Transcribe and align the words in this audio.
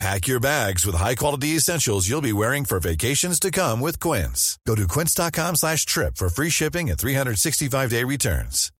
Pack 0.00 0.28
your 0.28 0.40
bags 0.40 0.86
with 0.86 0.96
high-quality 0.96 1.56
essentials 1.56 2.08
you'll 2.08 2.22
be 2.22 2.32
wearing 2.32 2.64
for 2.64 2.80
vacations 2.80 3.38
to 3.38 3.50
come 3.50 3.82
with 3.82 4.00
Quince. 4.00 4.58
Go 4.66 4.74
to 4.74 4.86
quince.com 4.88 5.56
slash 5.56 5.84
trip 5.84 6.16
for 6.16 6.30
free 6.30 6.48
shipping 6.48 6.88
and 6.88 6.98
365-day 6.98 8.04
returns. 8.04 8.72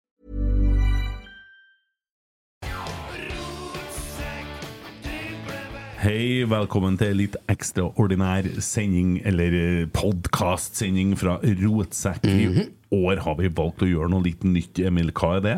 Hei, 6.01 6.41
velkommen 6.49 6.97
til 6.97 7.13
litt 7.19 7.37
ekstraordinær 7.53 8.47
sending, 8.65 9.19
eller 9.21 9.85
podkastsending 9.93 11.13
fra 11.21 11.35
Rotsekk. 11.43 12.25
I 12.25 12.65
år 12.97 13.21
har 13.27 13.37
vi 13.37 13.53
valgt 13.61 13.85
å 13.85 13.91
gjøre 13.91 14.09
noe 14.09 14.25
litt 14.25 14.41
nytt. 14.41 14.81
Emil, 14.89 15.13
hva 15.13 15.35
er 15.37 15.45
det? 15.45 15.55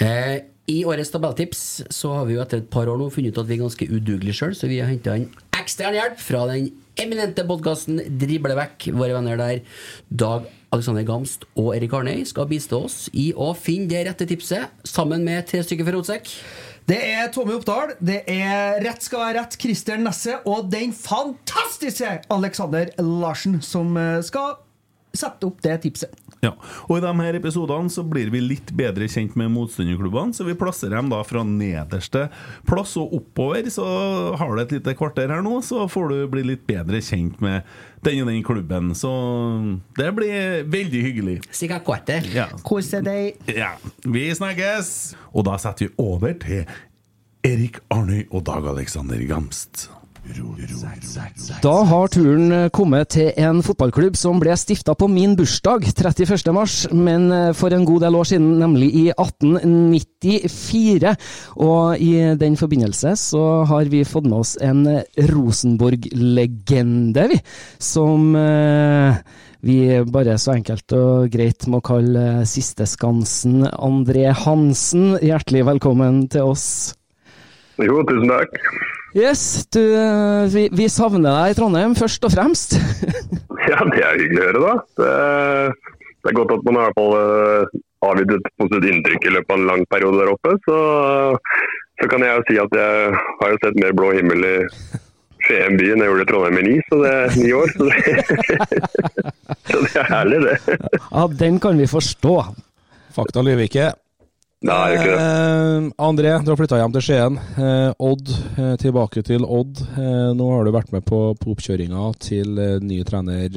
Eh, 0.00 0.38
I 0.70 0.80
årets 0.86 1.10
tabelltips 1.10 1.60
så 1.90 2.14
har 2.14 2.28
vi 2.28 2.36
jo 2.36 2.42
etter 2.44 2.60
et 2.62 2.70
par 2.70 2.86
år 2.90 2.98
nå 3.00 3.08
funnet 3.10 3.34
ut 3.34 3.42
at 3.42 3.48
vi 3.48 3.56
er 3.56 3.64
ganske 3.64 3.88
udugelige 3.90 4.38
sjøl, 4.38 4.54
så 4.54 4.70
vi 4.70 4.78
har 4.82 4.90
henta 4.90 5.16
inn 5.18 5.30
ekstern 5.60 5.96
hjelp 5.96 6.22
fra 6.22 6.46
den 6.50 6.70
eminente 7.00 7.44
podkasten 7.46 8.00
Drible 8.20 8.56
vekk. 8.58 8.90
Våre 8.96 9.16
venner 9.16 9.38
der, 9.40 9.60
Dag 10.08 10.48
Alexander 10.74 11.04
Gamst 11.06 11.44
og 11.58 11.74
Erik 11.76 11.94
Arnøy, 11.96 12.24
skal 12.28 12.48
bistå 12.50 12.84
oss 12.86 13.04
i 13.12 13.30
å 13.34 13.52
finne 13.58 13.90
det 13.90 14.04
rette 14.08 14.28
tipset, 14.30 14.70
sammen 14.86 15.24
med 15.26 15.48
tre 15.50 15.62
stykker 15.66 15.88
fra 15.88 15.96
Rotsekk. 15.98 16.32
Det 16.90 16.98
er 17.12 17.28
Tommy 17.34 17.54
Oppdal, 17.54 17.94
det 18.02 18.22
er 18.30 18.80
Rett 18.82 19.04
skal 19.04 19.22
være 19.22 19.36
rett, 19.42 19.58
Christer 19.60 20.00
Nesse 20.00 20.40
og 20.48 20.70
den 20.72 20.94
fantastiske 20.96 22.16
Alexander 22.32 22.90
Larsen 22.98 23.60
som 23.62 23.94
eh, 24.00 24.18
skal 24.26 24.56
sette 25.16 25.46
opp 25.48 25.60
det 25.64 25.76
tipset. 25.82 26.14
Ja, 26.40 26.54
og 26.88 26.94
I 26.96 27.02
de 27.04 27.10
her 27.20 27.36
episodene 27.36 27.92
så 27.92 28.00
blir 28.08 28.30
vi 28.32 28.40
litt 28.40 28.70
bedre 28.76 29.04
kjent 29.12 29.34
med 29.36 29.50
motstanderklubbene, 29.52 30.32
så 30.32 30.46
vi 30.46 30.54
plasserer 30.56 30.96
dem 30.96 31.10
da 31.12 31.18
fra 31.26 31.42
nederste 31.44 32.28
plass 32.68 32.94
og 33.00 33.12
oppover. 33.18 33.68
Så 33.72 33.84
har 34.40 34.54
du 34.56 34.62
et 34.62 34.72
lite 34.78 34.94
kvarter 34.96 35.28
her 35.34 35.44
nå, 35.44 35.58
så 35.66 35.84
får 35.90 36.08
du 36.14 36.16
bli 36.32 36.46
litt 36.54 36.64
bedre 36.70 37.02
kjent 37.04 37.42
med 37.44 37.68
den 38.06 38.22
og 38.24 38.30
den 38.32 38.40
klubben. 38.46 38.94
Så 38.96 39.10
det 40.00 40.08
blir 40.16 40.64
veldig 40.72 41.04
hyggelig. 41.10 41.36
Sikkert 41.52 41.84
kvarter. 41.84 42.24
Ja. 42.32 42.48
Kose 42.64 43.02
deg. 43.04 43.36
ja. 43.52 43.74
Vi 44.08 44.24
snakkes! 44.34 44.94
Og 45.34 45.44
da 45.50 45.58
setter 45.60 45.90
vi 45.90 45.94
over 46.00 46.32
til 46.40 46.64
Erik 47.44 47.82
Arnøy 47.92 48.26
og 48.30 48.44
Dag 48.48 48.64
Alexander 48.72 49.20
Gamst. 49.28 49.90
Da 51.64 51.72
har 51.88 52.10
turen 52.12 52.52
kommet 52.74 53.08
til 53.14 53.30
en 53.40 53.62
fotballklubb 53.64 54.16
som 54.18 54.40
ble 54.42 54.56
stifta 54.58 54.94
på 54.98 55.08
min 55.10 55.36
bursdag, 55.38 55.86
31. 55.90 56.52
mars, 56.54 56.74
men 56.92 57.30
eh, 57.32 57.52
for 57.56 57.72
en 57.74 57.86
god 57.88 58.00
del 58.04 58.14
år 58.18 58.24
siden, 58.30 58.58
nemlig 58.60 58.90
i 58.94 59.06
1894. 59.14 61.14
Og 61.56 62.00
i 62.00 62.12
den 62.40 62.56
forbindelse 62.60 63.16
så 63.18 63.64
har 63.70 63.84
vi 63.92 64.04
fått 64.04 64.26
med 64.28 64.38
oss 64.42 64.56
en 64.60 64.84
Rosenborg-legende, 65.32 67.28
vi, 67.32 67.38
som 67.80 68.36
eh, 68.36 69.14
vi 69.60 69.76
bare 70.08 70.38
så 70.40 70.54
enkelt 70.56 70.92
og 70.96 71.28
greit 71.32 71.66
må 71.68 71.82
kalle 71.84 72.46
Siste 72.48 72.86
Skansen. 72.88 73.66
André 73.68 74.30
Hansen, 74.44 75.18
hjertelig 75.20 75.66
velkommen 75.68 76.24
til 76.32 76.42
oss. 76.54 76.99
Jo, 77.86 78.00
tusen 78.08 78.30
takk. 78.30 78.56
Yes, 79.16 79.66
du, 79.74 79.82
vi, 80.52 80.68
vi 80.70 80.86
savner 80.92 81.32
deg 81.32 81.52
i 81.52 81.56
Trondheim, 81.58 81.96
først 81.98 82.26
og 82.28 82.34
fremst. 82.36 82.76
Ja, 83.70 83.76
det 83.86 84.00
er 84.02 84.16
hyggelig 84.16 84.40
å 84.40 84.46
høre, 84.48 84.60
da. 84.64 84.72
Det, 84.98 85.90
det 86.24 86.30
er 86.30 86.36
godt 86.38 86.54
at 86.56 86.64
man 86.66 86.78
har 86.80 86.88
i 86.88 86.88
hvert 86.88 86.98
fall 86.98 87.12
eh, 87.18 87.82
avgitt 88.08 88.32
et 88.34 88.48
positivt 88.58 88.88
inntrykk 88.88 89.26
i 89.28 89.34
løpet 89.36 89.52
av 89.52 89.60
en 89.60 89.68
lang 89.68 89.84
periode 89.92 90.22
der 90.22 90.32
oppe. 90.32 90.54
Så, 90.64 90.78
så 92.00 92.08
kan 92.10 92.24
jeg 92.24 92.38
jo 92.38 92.46
si 92.48 92.56
at 92.62 92.74
jeg 92.80 93.12
har 93.42 93.52
jo 93.52 93.60
sett 93.62 93.78
mer 93.84 93.94
blå 94.00 94.10
himmel 94.16 94.48
i 94.48 94.56
Skien 95.44 95.78
by 95.78 95.86
enn 95.92 96.02
jeg 96.02 96.10
gjorde 96.10 96.24
i 96.24 96.28
Trondheim 96.28 96.58
i 96.60 96.64
ni, 96.66 96.74
så 96.88 96.98
det 97.00 97.12
er 97.16 97.36
ni 97.40 97.52
år. 97.56 97.70
Så 97.76 97.86
det, 97.88 98.00
så 99.70 99.80
det 99.84 99.92
er 100.02 100.10
herlig, 100.10 100.40
det. 100.48 100.80
Ja, 100.98 101.22
den 101.44 101.60
kan 101.62 101.80
vi 101.80 101.88
forstå. 101.90 102.34
Fakta 103.16 103.44
lyver 103.44 103.68
ikke. 103.68 103.86
Nei, 104.60 104.92
ikke 104.92 105.06
det. 105.08 105.20
Eh, 105.24 105.84
André, 106.04 106.32
du 106.44 106.50
har 106.52 106.58
flytta 106.60 106.76
hjem 106.82 106.92
til 106.92 107.04
Skien. 107.06 107.36
Eh, 107.56 107.92
Odd, 108.04 108.28
eh, 108.60 108.74
tilbake 108.82 109.22
til 109.24 109.46
Odd. 109.48 109.80
Eh, 109.96 110.32
nå 110.36 110.48
har 110.52 110.66
du 110.68 110.72
vært 110.74 110.92
med 110.92 111.06
på, 111.08 111.20
på 111.40 111.54
oppkjøringa 111.54 112.10
til 112.20 112.60
ny 112.84 112.98
trener 113.08 113.56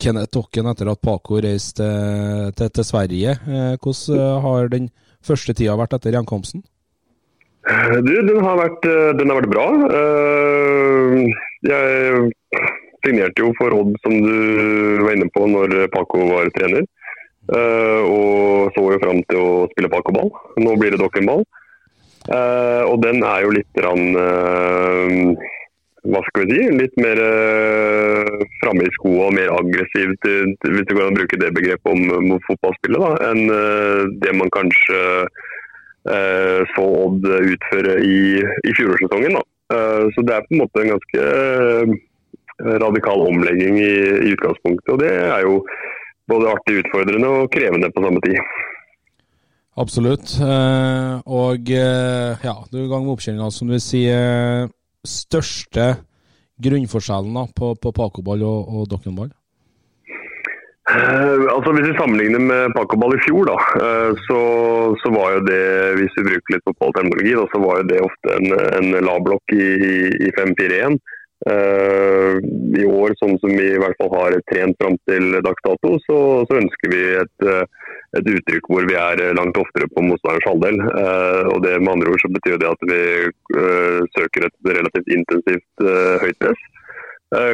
Kenneth 0.00 0.40
Okken 0.40 0.68
etter 0.72 0.88
at 0.92 1.02
Paco 1.04 1.36
reiste 1.44 1.84
eh, 1.84 2.48
til, 2.56 2.72
til 2.78 2.88
Sverige. 2.88 3.36
Hvordan 3.76 4.40
har 4.46 4.72
den 4.72 4.88
første 5.26 5.52
tida 5.56 5.76
vært 5.76 5.98
etter 5.98 6.16
gjenkomsten? 6.16 6.64
Du, 7.66 8.12
den 8.22 8.40
har 8.46 8.56
vært, 8.60 8.84
den 9.20 9.28
har 9.32 9.40
vært 9.42 9.52
bra. 9.52 9.68
Eh, 10.00 11.24
Jeg 11.66 12.28
signerte 13.04 13.42
jo 13.44 13.52
for 13.58 13.74
Odd, 13.74 13.96
som 14.04 14.14
du 14.22 15.02
var 15.04 15.12
inne 15.16 15.28
på, 15.34 15.44
når 15.50 15.76
Paco 15.92 16.24
var 16.32 16.48
trener. 16.56 16.86
Eh, 17.46 18.02
Og 18.06 18.72
så 18.74 18.82
jo 18.82 19.02
fram 19.02 19.20
til 19.30 19.38
å 19.38 19.66
spille 19.72 19.90
Paco-ball. 19.92 20.32
Nå 20.62 20.76
blir 20.80 20.94
det 20.94 21.02
Dokken-ball. 21.02 21.44
Eh, 22.26 22.82
Og 22.90 23.02
den 23.02 23.22
er 23.22 23.44
jo 23.44 23.54
litt 23.54 23.82
rann, 23.84 24.16
eh, 24.16 25.46
hva 26.06 26.22
skal 26.28 26.46
vi 26.46 26.54
si, 26.54 26.66
litt 26.70 26.94
mer 27.02 27.18
uh, 27.18 28.42
framme 28.60 28.84
i 28.86 28.92
skoa 28.94 29.24
og 29.26 29.32
mer 29.34 29.50
aggressiv, 29.50 30.12
hvis 30.22 30.86
du 30.86 30.92
kan 30.94 31.16
bruke 31.16 31.34
det 31.34 31.50
begrepet 31.50 31.90
om, 31.90 32.04
om 32.14 32.36
fotballspillet, 32.46 33.02
da, 33.02 33.32
enn 33.32 34.20
det 34.22 34.36
man 34.38 34.52
kanskje 34.54 35.00
uh, 35.26 36.62
så 36.76 36.84
Odd 37.02 37.26
utføre 37.26 37.98
i, 38.06 38.38
i 38.38 38.76
fjorårssesongen. 38.78 39.34
Eh, 39.74 40.04
så 40.14 40.22
det 40.22 40.34
er 40.34 40.44
på 40.46 40.54
en 40.54 40.62
måte 40.62 40.82
en 40.82 40.92
ganske 40.94 41.22
uh, 41.26 41.94
radikal 42.82 43.24
omlegging 43.26 43.80
i, 43.82 43.94
i 44.28 44.34
utgangspunktet. 44.36 44.92
Og 44.94 45.00
det 45.02 45.10
er 45.10 45.42
jo 45.42 45.58
både 46.30 46.50
artig, 46.52 46.80
utfordrende 46.82 47.30
og 47.40 47.52
krevende 47.54 47.90
på 47.94 48.04
samme 48.04 48.22
tid. 48.24 48.40
Absolutt. 49.76 50.36
Eh, 50.40 51.14
og 51.28 51.70
eh, 51.70 52.44
ja, 52.46 52.56
du 52.70 52.78
er 52.78 52.84
i 52.86 52.90
gang 52.90 53.04
med 53.04 53.16
oppkjøringa, 53.16 53.50
som 53.52 53.72
du 53.72 53.78
sier. 53.82 54.70
Største 55.06 55.92
grunnforskjellen 56.62 57.36
da, 57.36 57.44
på, 57.54 57.74
på 57.78 57.92
Pacoball 57.94 58.42
og, 58.46 58.70
og 58.72 58.88
Dokkenball? 58.90 59.28
Eh, 60.86 61.44
altså 61.52 61.74
Hvis 61.74 61.88
vi 61.90 61.98
sammenligner 61.98 62.42
med 62.42 62.74
Pacoball 62.76 63.16
i 63.16 63.22
fjor, 63.26 63.50
da, 63.50 63.58
eh, 63.82 64.10
så, 64.26 64.40
så 65.02 65.12
var 65.12 65.36
jo 65.36 65.44
det, 65.50 65.62
hvis 66.00 66.16
vi 66.18 66.26
bruker 66.30 66.54
litt 66.54 66.66
fotballterminologi, 66.70 67.36
så 67.52 67.62
var 67.62 67.80
jo 67.80 67.88
det 67.90 68.02
ofte 68.06 68.36
en, 68.38 68.56
en 68.78 68.98
lavblokk 69.08 69.56
i, 69.56 69.70
i 70.28 70.32
5-4-1. 70.38 70.98
Eh, 71.46 72.36
I 72.80 72.84
år, 72.90 73.12
sånn 73.20 73.36
som 73.38 73.52
vi 73.54 73.66
i 73.70 73.78
hvert 73.78 73.94
fall 74.00 74.10
har 74.16 74.34
trent 74.50 74.78
fram 74.82 74.96
til 75.06 75.36
dags 75.46 75.62
dato, 75.66 75.92
så, 76.02 76.18
så 76.48 76.58
ønsker 76.58 76.90
vi 76.90 77.02
et, 77.20 77.46
eh, 77.46 77.92
et, 78.18 78.30
uttrykk 78.34 78.70
hvor 78.72 78.88
vi 78.88 78.96
er 78.98 79.22
langt 79.38 79.60
oftere 79.60 79.86
på 79.94 80.02
motstanderens 80.08 80.48
halvdel. 80.50 80.80
Eh, 80.90 81.52
og 81.52 81.62
det 81.66 81.76
med 81.78 81.92
andre 81.94 82.14
ord 82.14 82.24
så 82.24 82.32
betyr 82.34 82.58
det 82.62 82.72
at 82.72 82.88
vi 82.90 83.02
søker 84.16 84.48
et 84.48 84.72
relativt 84.74 85.12
intensivt 85.14 85.86
høyt 86.24 86.40
press. 86.42 86.66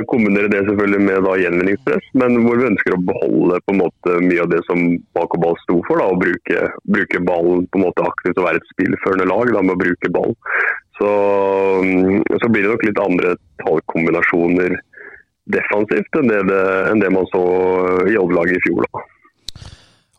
Kombinere 0.07 0.51
det 0.53 0.67
selvfølgelig 0.67 1.01
med 1.01 1.23
da 1.25 1.37
gjenvinningspress, 1.41 2.09
men 2.21 2.35
hvor 2.45 2.59
vi 2.61 2.67
ønsker 2.69 2.93
å 2.93 3.05
beholde 3.09 3.61
på 3.65 3.73
en 3.73 3.81
måte 3.81 4.17
mye 4.21 4.43
av 4.45 4.51
det 4.53 4.61
som 4.67 4.83
Bakoball 5.17 5.57
sto 5.63 5.79
for. 5.87 6.03
da, 6.03 6.11
Å 6.13 6.19
bruke, 6.21 6.67
bruke 6.85 7.23
ballen 7.25 7.65
på 7.73 7.81
en 7.81 7.87
måte 7.87 8.05
aktivt 8.05 8.37
og 8.37 8.51
være 8.51 8.61
et 8.61 8.73
spillførende 8.75 9.29
lag 9.31 9.49
da, 9.49 9.63
med 9.65 9.75
å 9.79 9.81
bruke 9.81 10.13
ball. 10.13 10.37
Så, 11.01 11.09
mm, 11.89 12.21
så, 12.37 12.51
blir 12.53 12.67
det 12.67 12.75
nok 12.75 12.85
litt 12.85 13.01
andre 13.01 13.33
tallkombinasjoner 13.65 14.77
defensivt 15.57 16.21
enn 16.21 16.29
det, 16.29 16.43
det, 16.53 16.63
enn 16.93 17.01
det 17.01 17.11
man 17.17 17.27
så 17.33 17.43
i 18.13 18.21
Odd-laget 18.21 18.61
i 18.61 18.65
fjor. 18.69 18.85
da. 18.85 19.07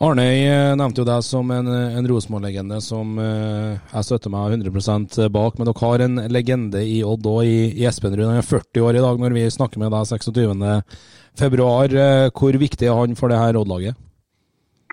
Arnøy 0.03 0.41
eh, 0.43 0.73
nevnte 0.75 0.99
jo 0.99 1.07
deg 1.07 1.23
som 1.23 1.51
en, 1.53 1.69
en 1.69 2.07
Rosenborg-legende 2.09 2.79
som 2.83 3.13
uh, 3.15 3.79
jeg 3.93 4.07
støtter 4.07 4.33
meg 4.33 4.57
100% 4.57 5.19
bak. 5.31 5.55
Men 5.59 5.69
dere 5.69 5.83
har 5.85 6.03
en 6.03 6.21
legende 6.33 6.81
i 6.83 6.97
Odd 7.07 7.27
og 7.29 7.47
i, 7.47 7.69
i 7.79 7.87
Espenrud. 7.87 8.25
Han 8.25 8.41
er 8.41 8.47
40 8.47 8.83
år 8.83 8.99
i 8.99 9.03
dag 9.05 9.21
når 9.21 9.37
vi 9.37 9.45
snakker 9.53 9.79
med 9.79 9.93
deg 9.95 10.09
26.2. 10.11 10.57
Uh, 10.59 12.31
hvor 12.35 12.59
viktig 12.65 12.89
er 12.89 12.99
han 12.99 13.15
for 13.19 13.31
det 13.31 13.39
her 13.39 13.59
Odd-laget? 13.61 13.99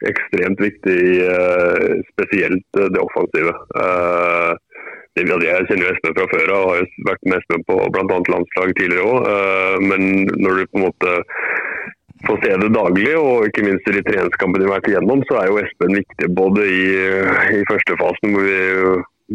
Ekstremt 0.07 0.63
viktig, 0.65 1.01
spesielt 2.15 2.79
det 2.79 3.01
offensive. 3.03 3.53
Jeg 5.19 5.27
kjenner 5.27 5.83
jo 5.83 5.91
Espen 5.91 6.15
fra 6.15 6.27
før 6.31 6.53
og 6.55 6.69
har 6.71 6.79
jo 6.81 7.07
vært 7.09 7.27
med 7.27 7.41
Espen 7.41 7.65
på 7.67 7.77
bl.a. 7.93 8.19
landslag 8.31 8.73
tidligere 8.79 9.09
òg. 9.11 9.27
Eh, 9.27 9.77
men 9.91 10.05
når 10.39 10.61
du 10.61 10.71
på 10.71 10.79
en 10.79 10.87
måte 10.87 11.15
får 12.27 12.41
stedet 12.43 12.73
daglig, 12.75 13.13
og 13.19 13.47
ikke 13.49 13.65
minst 13.67 13.89
i 13.89 13.97
de 13.97 14.03
treningskampene 14.07 14.65
vi 14.65 14.69
har 14.69 14.77
vært 14.79 14.91
igjennom, 14.91 15.25
så 15.29 15.41
er 15.41 15.49
jo 15.51 15.63
Espen 15.63 15.97
viktig 16.01 16.29
både 16.37 16.67
i, 16.67 16.85
i 17.61 17.63
første 17.71 17.97
fasen 18.01 18.35
hvor 18.35 18.47
vi, 18.49 18.61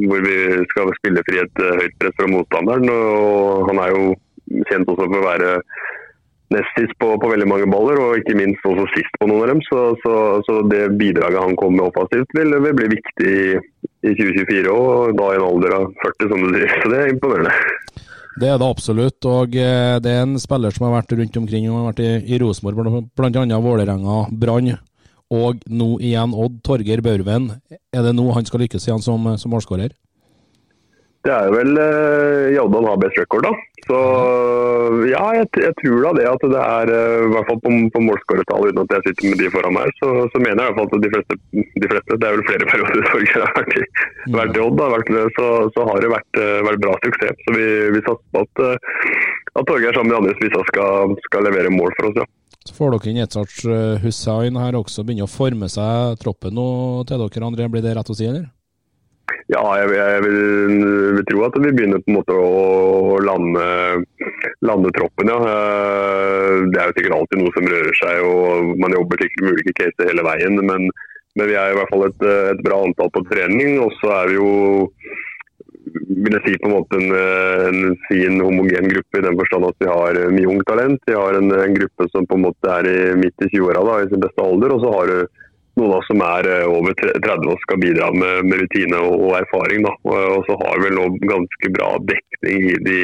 hvor 0.05 0.25
vi 0.25 0.37
skal 0.73 0.93
spille 0.99 1.25
fri 1.29 1.41
et 1.43 1.65
høyt 1.81 1.97
press 2.01 2.17
fra 2.19 2.29
motstanderen. 2.31 2.89
og 2.93 3.69
Han 3.71 3.81
er 3.81 3.95
jo 3.95 4.15
kjent 4.69 4.89
også 4.91 5.07
for 5.07 5.19
å 5.21 5.27
være 5.27 5.51
nest 6.53 6.77
sist 6.77 6.93
på, 7.01 7.09
på, 7.17 7.29
veldig 7.31 7.47
mange 7.49 7.69
baller, 7.71 7.99
og 8.01 8.19
ikke 8.21 8.37
minst 8.37 8.65
også 8.69 8.85
sist 8.93 9.17
på 9.19 9.29
noen 9.29 9.45
av 9.45 9.53
dem. 9.55 9.63
Så, 9.65 9.85
så, 10.03 10.15
så 10.47 10.59
det 10.69 10.83
bidraget 10.99 11.41
han 11.41 11.57
kom 11.59 11.77
med 11.77 11.87
offensivt, 11.87 12.37
vil, 12.37 12.53
vil 12.67 12.77
bli 12.77 12.91
viktig 12.93 13.31
i, 13.31 13.45
i 14.05 14.13
2024 14.13 14.75
og 14.75 15.15
da 15.17 15.31
i 15.31 15.39
en 15.39 15.47
alder 15.49 15.79
av 15.79 15.87
40, 16.03 16.29
som 16.31 16.45
du 16.45 16.51
sier. 16.53 16.75
Så 16.83 16.93
det 16.93 17.01
er 17.01 17.15
imponerende. 17.15 17.55
Det 18.35 18.49
er 18.51 18.57
det 18.59 18.67
absolutt, 18.67 19.25
og 19.31 19.53
eh, 19.55 19.95
det 20.03 20.11
er 20.11 20.25
en 20.25 20.35
spiller 20.41 20.73
som 20.75 20.89
har 20.89 20.97
vært 20.97 21.13
rundt 21.15 21.37
omkring. 21.39 21.69
Han 21.69 21.79
har 21.79 21.93
vært 21.93 22.01
i, 22.03 22.09
i 22.35 22.39
Rosenborg, 22.41 23.05
bl.a. 23.15 23.59
Vålerenga, 23.63 24.17
Brann 24.35 24.73
og 25.33 25.61
nå 25.71 25.87
igjen 26.03 26.35
Odd. 26.37 26.59
Torgeir 26.65 27.01
Børven. 27.05 27.47
Er 27.71 28.03
det 28.05 28.11
nå 28.17 28.27
han 28.35 28.45
skal 28.45 28.65
lykkes 28.65 28.85
igjen 28.89 29.01
som, 29.01 29.31
som 29.39 29.55
målskårer? 29.55 29.95
Det 31.25 31.33
er 31.33 31.48
vel 31.50 31.72
uh, 31.74 32.54
Joddan 32.54 32.86
har 32.86 33.00
best 33.01 33.18
record, 33.18 33.48
da. 33.48 33.54
Så 33.86 34.00
ja, 35.10 35.22
jeg, 35.38 35.48
jeg, 35.62 35.74
tror 35.80 36.04
da 36.06 36.12
det 36.18 36.25
at 36.30 36.44
det 36.54 36.62
er 36.62 36.92
uh, 36.94 37.24
i 37.25 37.31
hvert 37.33 37.48
fall 37.50 37.62
på, 37.63 37.72
på 37.95 38.01
målskårertall, 38.06 38.68
uten 38.69 38.81
at 38.83 38.94
jeg 38.94 39.06
sitter 39.07 39.31
med 39.31 39.42
de 39.42 39.50
foran 39.54 39.75
meg, 39.77 39.89
så, 40.01 40.10
så 40.30 40.42
mener 40.44 40.62
jeg 40.62 40.74
i 40.74 40.75
hvert 40.77 40.77
fall 40.80 40.89
at 40.89 41.06
de 41.06 41.12
fleste, 41.16 41.38
de 41.81 41.89
fleste 41.92 42.19
Det 42.22 42.30
er 42.30 42.38
vel 42.38 42.45
flere 42.50 42.68
perioder 42.72 43.07
Torgeir 43.10 43.45
har 43.45 43.56
vært 43.57 43.74
i, 43.74 43.86
vært 44.38 44.60
Odd, 44.66 44.83
så, 45.38 45.48
så, 45.74 45.88
har 45.89 46.06
det 46.06 46.12
vært, 46.13 46.42
uh, 46.42 46.60
vært, 46.69 46.83
bra 46.86 46.98
suksess. 47.01 47.45
Så 47.48 47.56
vi, 47.57 47.69
vi 47.95 48.04
satser 48.06 48.25
på 48.36 48.45
at, 48.45 48.66
at 49.57 49.69
Torgeir 49.71 49.98
sammen 49.98 50.13
med 50.13 50.19
Anders 50.19 50.38
spissa 50.38 50.62
skal, 50.69 51.16
skal, 51.25 51.50
levere 51.50 51.74
mål 51.74 51.98
for 51.98 52.12
oss, 52.12 52.21
ja. 52.21 52.30
Så 52.66 52.74
får 52.74 52.95
dere 52.95 53.12
inn 53.12 53.21
Etzarts 53.21 53.63
Hussein 54.01 54.57
her 54.57 54.78
også, 54.78 55.06
begynner 55.06 55.25
å 55.25 55.30
forme 55.30 55.69
seg 55.69 56.21
troppen 56.21 56.54
nå 56.57 56.69
til 57.10 57.21
dere, 57.21 57.50
André. 57.50 57.69
Blir 57.69 57.86
det 57.86 57.98
rett 57.98 58.13
å 58.13 58.18
si, 58.18 58.30
eller? 58.30 58.45
Ja, 59.50 59.62
jeg, 59.77 59.89
jeg 59.94 60.22
vil, 60.25 60.39
vil, 61.18 61.25
tro 61.30 61.44
at 61.45 61.57
vi 61.62 61.74
begynner 61.74 62.01
på 62.01 62.12
en 62.12 62.18
måte 62.18 62.38
å 62.38 63.18
lande, 63.22 63.66
lande 64.66 64.94
troppen. 64.98 65.30
ja. 65.30 65.38
Eh, 65.51 66.63
det 66.74 66.81
er 66.81 66.89
jo 66.89 66.95
sikkert 66.98 67.18
alltid 67.19 67.42
noe 67.42 67.54
som 67.54 67.69
rører 67.69 68.00
seg, 68.00 68.24
og 68.25 68.74
man 68.81 68.95
jobber 68.98 69.22
sikkert 69.22 69.45
med 69.45 69.60
ulike 69.60 69.75
caser 69.81 70.10
hele 70.10 70.25
veien. 70.25 70.57
Men, 70.62 70.89
men, 71.38 71.45
vi 71.45 71.57
er 71.62 71.74
i 71.74 71.77
hvert 71.77 71.94
fall 71.94 72.07
et, 72.07 72.27
et 72.56 72.66
bra 72.66 72.81
antall 72.88 73.13
på 73.13 73.25
trening. 73.30 73.80
Og 73.86 73.94
så 74.01 74.12
er 74.18 74.33
vi 74.33 74.39
jo 74.39 74.51
vil 76.25 76.33
jeg 76.33 76.44
si 76.44 76.60
på 76.60 76.69
en 76.69 76.75
måte 76.75 76.98
en, 76.98 77.12
en 77.13 77.98
fin, 78.07 78.39
homogen 78.42 78.89
gruppe 78.89 79.19
i 79.19 79.24
den 79.25 79.38
forstand 79.39 79.68
at 79.69 79.83
vi 79.83 79.89
har 79.92 80.19
mye 80.33 80.51
ungt 80.51 80.68
talent. 80.69 81.01
Vi 81.07 81.18
har 81.18 81.38
en, 81.38 81.54
en, 81.54 81.78
gruppe 81.78 82.10
som 82.12 82.25
på 82.25 82.39
en 82.39 82.48
måte 82.48 82.78
er 82.80 82.89
i, 82.89 83.00
midt 83.21 83.45
i 83.45 83.51
20-åra 83.54 84.01
i 84.01 84.10
sin 84.12 84.24
beste 84.24 84.45
alder. 84.45 84.74
og 84.75 84.81
så 84.83 84.94
har 84.95 85.12
du 85.12 85.44
noen 85.75 85.92
av 85.92 86.00
oss 86.00 86.07
som 86.10 86.24
er 86.24 86.48
eh, 86.50 86.66
over 86.72 86.95
30 87.00 87.50
og 87.51 87.62
skal 87.63 87.81
bidra 87.81 88.10
med, 88.16 88.48
med 88.50 88.63
rutine 88.63 89.01
og, 89.04 89.27
og 89.27 89.38
erfaring. 89.42 89.86
Da. 89.86 89.94
Og 90.07 90.48
så 90.48 90.57
har 90.63 90.81
vi 90.83 90.94
nå 90.95 91.10
ganske 91.27 91.72
bra 91.75 91.89
dekning 92.12 92.69
i 92.72 92.77
de, 92.88 93.00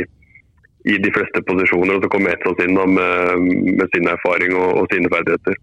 i 0.94 0.98
de 1.04 1.12
fleste 1.16 1.44
posisjoner. 1.50 1.98
Og 1.98 2.06
så 2.06 2.12
kommer 2.14 2.36
Etsas 2.36 2.64
inn 2.66 2.80
da, 2.80 2.88
med, 2.88 3.52
med, 3.82 3.86
sin 3.96 4.08
erfaring 4.12 4.56
og, 4.56 4.84
og 4.84 4.90
sine 4.94 5.12
ferdigheter. 5.12 5.60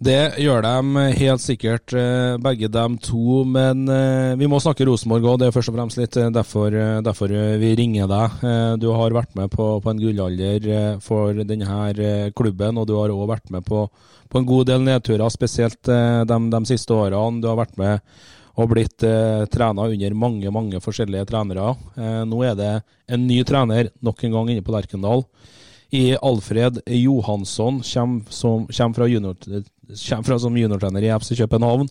Det 0.00 0.40
gjør 0.40 0.62
de 0.64 1.02
helt 1.20 1.42
sikkert, 1.44 1.92
eh, 1.92 2.38
begge 2.40 2.70
dem 2.72 2.96
to. 3.04 3.42
Men 3.44 3.84
eh, 3.92 4.36
vi 4.40 4.48
må 4.48 4.60
snakke 4.62 4.86
Rosenborg 4.88 5.26
òg. 5.28 5.40
Det 5.42 5.50
er 5.50 5.56
først 5.56 5.72
og 5.72 5.76
fremst 5.76 6.00
litt 6.00 6.16
derfor, 6.32 6.76
derfor, 7.04 7.34
vi 7.60 7.74
ringer 7.76 8.08
deg. 8.08 8.46
Du 8.80 8.88
har 8.96 9.12
vært 9.12 9.36
med 9.36 9.52
på, 9.52 9.74
på 9.84 9.92
en 9.92 10.00
gullalder 10.00 10.70
for 11.04 11.44
denne 11.44 12.32
klubben, 12.32 12.80
og 12.80 12.88
du 12.88 12.96
har 12.96 13.12
òg 13.12 13.28
vært 13.34 13.52
med 13.52 13.68
på 13.68 13.84
på 14.30 14.38
en 14.38 14.46
god 14.46 14.68
del 14.70 14.84
nedturer, 14.86 15.30
spesielt 15.32 15.90
eh, 15.90 16.22
de, 16.28 16.38
de, 16.52 16.60
siste 16.70 16.94
årene. 16.94 17.42
Du 17.42 17.48
har 17.50 17.58
vært 17.58 17.78
med 17.80 18.04
og 18.60 18.68
blitt 18.70 19.04
eh, 19.06 19.46
trena 19.50 19.86
under 19.88 20.18
mange 20.18 20.52
mange 20.54 20.82
forskjellige 20.82 21.26
trenere. 21.30 21.72
Eh, 21.96 22.20
nå 22.28 22.42
er 22.46 22.58
det 22.58 22.74
en 23.10 23.26
ny 23.26 23.40
trener 23.46 23.90
nok 24.04 24.22
en 24.26 24.36
gang 24.36 24.52
inne 24.52 24.66
på 24.66 24.74
Lerkendal. 24.74 25.24
I 25.90 26.16
Alfred 26.22 26.80
Johansson 26.86 27.82
som, 27.82 28.20
kommer 28.30 28.94
fra, 30.22 30.38
som 30.38 30.56
juniortrener 30.56 31.02
i 31.02 31.12
FC 31.18 31.36
København. 31.38 31.88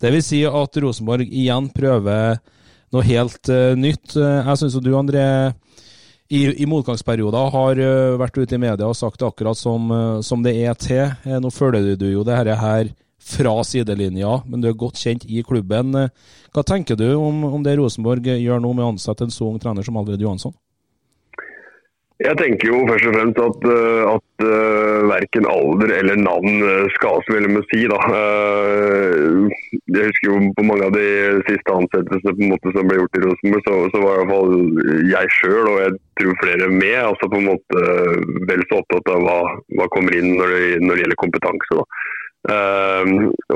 Det 0.00 0.10
vil 0.10 0.24
si 0.24 0.40
at 0.48 0.78
Rosenborg 0.82 1.28
igjen 1.28 1.68
prøver 1.74 2.40
noe 2.90 3.06
helt 3.06 3.50
uh, 3.52 3.76
nytt. 3.78 4.16
Jeg 4.16 4.56
syns 4.58 4.78
du, 4.82 4.90
André, 4.98 5.24
i, 6.30 6.40
i 6.62 6.66
motgangsperioder 6.70 7.52
har 7.54 7.82
uh, 7.84 8.16
vært 8.18 8.40
ute 8.40 8.56
i 8.56 8.62
media 8.62 8.88
og 8.88 8.98
sagt 8.98 9.20
det 9.20 9.28
akkurat 9.28 9.58
som, 9.58 9.92
uh, 9.92 10.18
som 10.26 10.42
det 10.42 10.56
er 10.64 10.74
til. 10.80 11.12
Nå 11.42 11.52
følger 11.54 11.94
du 12.00 12.08
jo 12.10 12.24
det 12.26 12.40
her 12.40 12.90
fra 13.30 13.52
sidelinja, 13.68 14.40
men 14.48 14.62
du 14.62 14.70
er 14.70 14.78
godt 14.80 14.98
kjent 14.98 15.26
i 15.28 15.44
klubben. 15.46 15.92
Hva 16.50 16.64
tenker 16.66 16.96
du 16.98 17.12
om, 17.14 17.44
om 17.44 17.62
det 17.62 17.76
Rosenborg 17.78 18.26
gjør 18.32 18.62
nå 18.64 18.72
med 18.72 18.86
å 18.86 18.92
ansette 18.94 19.28
en 19.28 19.34
så 19.34 19.52
ung 19.52 19.60
trener 19.60 19.86
som 19.86 20.00
Alfred 20.00 20.24
Johansson? 20.24 20.56
Jeg 22.20 22.36
tenker 22.36 22.68
jo 22.68 22.82
først 22.84 23.06
og 23.08 23.14
fremst 23.16 23.38
at, 23.40 23.62
eh, 23.72 24.02
at 24.10 24.42
uh, 24.44 25.06
verken 25.08 25.46
alder 25.48 25.92
eller 25.96 26.18
navn 26.20 26.58
eh, 26.68 26.90
skal 26.98 27.22
så 27.24 27.32
veldig 27.32 27.54
å 27.62 27.68
si. 27.70 27.80
Da. 27.88 28.00
Jeg 29.94 30.10
husker 30.10 30.28
jo 30.28 30.40
på 30.58 30.66
mange 30.68 30.90
av 30.90 30.92
de 30.98 31.06
siste 31.48 31.72
ansettelsene 31.72 32.58
som 32.76 32.90
ble 32.90 32.98
gjort 32.98 33.16
i 33.16 33.24
Rosenborg, 33.24 33.64
så, 33.64 33.78
så 33.94 34.02
var 34.04 34.20
i 34.20 35.08
jeg 35.14 35.32
sjøl, 35.38 35.70
og 35.72 35.80
jeg 35.80 35.96
tror 36.20 36.40
flere 36.44 36.68
med, 36.74 36.98
altså 37.06 37.30
på 37.32 37.40
en 37.40 37.48
måte 37.54 37.86
vel 38.50 38.66
så 38.68 38.82
opptatt 38.82 39.12
av 39.14 39.24
hva, 39.24 39.38
hva 39.80 39.88
kommer 39.94 40.18
inn 40.20 40.34
når 40.36 40.52
det, 40.52 40.64
når 40.84 40.92
det 40.92 41.06
gjelder 41.06 41.22
kompetanse. 41.24 41.84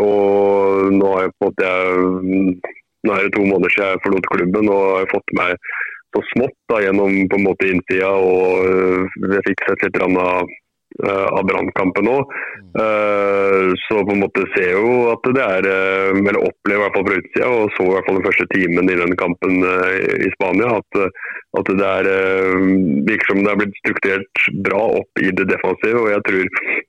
Og 0.00 0.94
nå 0.94 1.12
har 1.12 1.26
jeg 1.26 1.36
på 1.36 1.50
en 1.50 1.52
måte 1.52 2.72
nå 3.04 3.12
er 3.12 3.26
det 3.26 3.34
to 3.36 3.44
måneder 3.44 3.72
siden 3.74 3.90
jeg 3.92 4.04
forlot 4.06 4.28
klubben 4.32 4.70
og 4.72 4.84
har 4.96 5.10
fått 5.12 5.34
meg 5.36 5.58
så 6.14 6.22
smått 6.32 6.58
da, 6.70 6.82
gjennom 6.84 7.16
på 7.30 7.40
en 7.40 7.48
måte 7.48 7.70
innsida. 7.70 8.10
og 8.10 9.08
Jeg 9.34 9.46
fikk 9.48 9.66
sett 9.66 9.82
litt 9.88 9.98
av, 10.04 10.46
uh, 11.02 11.26
av 11.26 11.42
brannkampen 11.48 12.10
òg. 12.10 12.34
Uh, 12.78 13.74
så 13.86 14.00
på 14.02 14.14
en 14.14 14.22
måte 14.22 14.46
ser 14.54 14.70
jeg 14.70 14.78
jo 14.78 14.94
at 15.12 15.28
det 15.36 15.44
er 15.44 15.68
Eller 15.70 16.40
opplever 16.40 16.80
i 16.80 16.82
hvert 16.84 16.96
fall 16.96 17.06
fra 17.08 17.18
utsida, 17.20 17.50
og 17.50 17.74
så 17.74 17.86
i 17.86 17.92
hvert 17.92 18.08
fall 18.08 18.18
den 18.20 18.26
første 18.28 18.48
timen 18.54 18.90
i 18.90 18.98
den 19.02 19.14
kampen 19.20 19.60
i 19.64 20.32
Spania, 20.36 20.80
at, 20.80 21.04
at 21.60 21.76
det 21.82 21.90
er, 21.90 22.10
virker 23.10 23.30
som 23.30 23.44
det 23.44 23.52
er 23.52 23.62
blitt 23.62 23.78
strukturert 23.82 24.48
bra 24.66 24.82
opp 25.02 25.22
i 25.22 25.30
det 25.30 25.50
defensive. 25.52 26.00
og 26.06 26.12
jeg 26.14 26.26
tror 26.30 26.82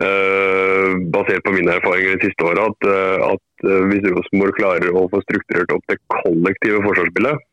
Uh, 0.00 0.96
basert 1.12 1.44
på 1.44 1.52
mine 1.52 1.74
erfaringer 1.76 2.16
de 2.16 2.30
siste 2.30 2.46
åra, 2.48 2.62
at, 2.72 2.86
at 3.26 3.66
hvis 3.90 4.06
Rosenborg 4.08 4.56
klarer 4.56 4.88
å 4.88 5.02
få 5.12 5.20
strukturert 5.26 5.74
opp 5.76 5.84
det 5.92 5.98
kollektive 6.14 6.80
forsvarsspillet, 6.86 7.36
Eh, 7.36 7.51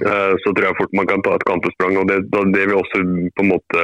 så 0.00 0.52
tror 0.56 0.64
jeg 0.64 0.76
fort 0.78 0.94
man 0.96 1.08
kan 1.10 1.20
ta 1.24 1.34
et 1.36 1.44
kampesprang 1.44 1.98
og 2.00 2.06
det, 2.08 2.22
det, 2.32 2.62
vil 2.64 2.78
også 2.78 3.02
på 3.36 3.44
en 3.44 3.50
måte 3.50 3.82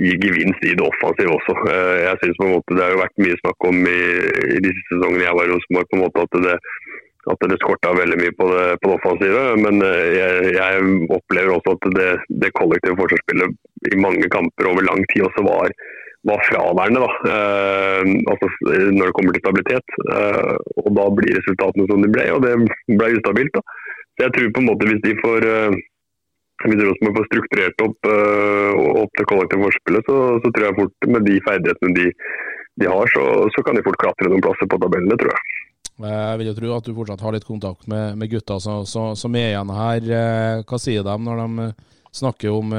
gi 0.00 0.16
gevinst 0.22 0.64
i 0.64 0.76
det 0.78 0.86
offensive 0.86 1.34
også. 1.36 1.54
Eh, 1.68 1.98
jeg 2.06 2.18
synes 2.22 2.40
på 2.40 2.46
en 2.46 2.54
måte 2.56 2.76
Det 2.76 2.84
har 2.84 2.94
jo 2.94 3.02
vært 3.02 3.22
mye 3.24 3.38
snakk 3.42 3.68
om 3.70 3.78
i, 3.84 4.00
i 4.56 4.58
de 4.64 4.72
siste 4.72 4.96
sesongene 4.96 5.26
jeg 5.26 5.36
var 5.38 5.48
i 5.48 5.52
Rosenborg, 5.52 5.88
på 5.90 5.98
en 5.98 6.04
måte 6.06 6.24
at 6.24 6.36
det, 6.46 6.56
at 7.30 7.46
det 7.52 7.60
skorta 7.60 7.94
veldig 7.98 8.18
mye 8.22 8.34
på 8.38 8.48
det, 8.52 8.66
på 8.80 8.90
det 8.90 8.98
offensive. 8.98 9.44
Men 9.64 9.84
eh, 9.86 10.08
jeg, 10.16 10.52
jeg, 10.56 10.92
opplever 11.18 11.56
også 11.56 11.76
at 11.76 11.88
det, 11.98 12.10
det 12.44 12.54
kollektive 12.56 12.98
forsvarsspillet 13.00 13.92
i 13.92 14.00
mange 14.00 14.32
kamper 14.32 14.70
over 14.72 14.88
lang 14.88 15.04
tid 15.12 15.26
også 15.28 15.44
var, 15.44 15.76
var 16.32 16.46
fraværende. 16.48 17.04
Da. 17.04 17.36
Eh, 17.36 18.16
altså 18.32 18.48
når 18.96 19.04
det 19.04 19.16
kommer 19.18 19.36
til 19.36 19.44
stabilitet. 19.44 19.96
Eh, 20.16 20.56
og 20.80 20.90
da 20.96 21.08
blir 21.20 21.36
resultatene 21.42 21.90
som 21.92 22.06
de 22.06 22.12
ble, 22.16 22.28
og 22.38 22.44
det 22.48 22.56
ble 22.96 23.14
ustabilt. 23.20 23.60
Da. 23.60 23.80
Jeg 24.20 24.34
tror 24.36 24.52
på 24.54 24.62
en 24.62 24.68
måte 24.68 24.88
hvis 24.88 25.02
de 25.04 25.14
får 25.22 25.46
eh, 25.48 25.78
hvis 26.68 26.82
Rosenborg 26.84 27.16
får 27.16 27.28
strukturert 27.30 27.82
opp, 27.86 28.08
uh, 28.10 28.80
opp 29.02 29.12
det 29.16 29.26
kollektive 29.30 29.68
forspillet, 29.68 30.08
så, 30.08 30.16
så, 30.42 30.50
tror 30.52 30.66
jeg 30.66 30.76
fort 30.76 31.08
med 31.14 31.24
de 31.28 31.38
ferdighetene 31.46 31.96
de, 31.96 32.10
de 32.82 32.90
har, 32.90 33.12
så, 33.14 33.24
så, 33.54 33.64
kan 33.64 33.78
de 33.78 33.84
fort 33.86 34.00
klatre 34.02 34.28
noen 34.28 34.44
plasser 34.44 34.68
på 34.68 34.80
tabellene, 34.82 35.16
tror 35.20 35.32
jeg. 35.32 35.56
Jeg 36.00 36.36
vil 36.40 36.48
jo 36.48 36.54
tro 36.56 36.74
at 36.76 36.86
du 36.86 36.94
fortsatt 36.96 37.24
har 37.24 37.34
litt 37.36 37.48
kontakt 37.48 37.88
med, 37.92 38.16
med 38.20 38.30
gutta 38.32 38.56
som, 38.60 38.84
som 38.88 39.34
er 39.36 39.50
igjen 39.50 39.72
her. 39.76 40.12
Eh, 40.20 40.60
hva 40.68 40.78
sier 40.80 41.04
de 41.04 41.16
når 41.20 41.42
de 41.42 41.66
eh, 41.66 41.74
snakker 42.16 42.54
om 42.56 42.72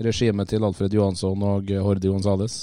regimet 0.00 0.48
til 0.52 0.64
Alfred 0.64 0.92
Johansson 0.94 1.40
og 1.44 1.72
Hordi 1.84 2.08
Gonzales? 2.08 2.58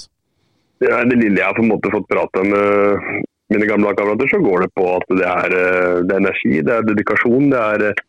Ja, 0.82 1.02
det 1.06 1.18
lille 1.18 1.38
jeg 1.38 1.46
har 1.46 1.58
på 1.58 1.64
en 1.64 1.72
måte 1.72 1.90
fått 1.90 2.06
prate 2.10 2.44
med 2.46 3.26
mine 3.50 3.66
gamle 3.66 3.90
kamerater, 3.98 4.30
så 4.30 4.38
går 4.42 4.64
det 4.64 4.70
på 4.78 4.86
at 4.94 5.10
det 5.18 5.26
er, 5.26 5.56
det 6.06 6.14
er 6.14 6.22
energi, 6.22 6.54
det 6.62 6.74
er 6.74 6.86
dedikasjon. 6.86 7.50
det 7.52 7.60
er 7.74 8.06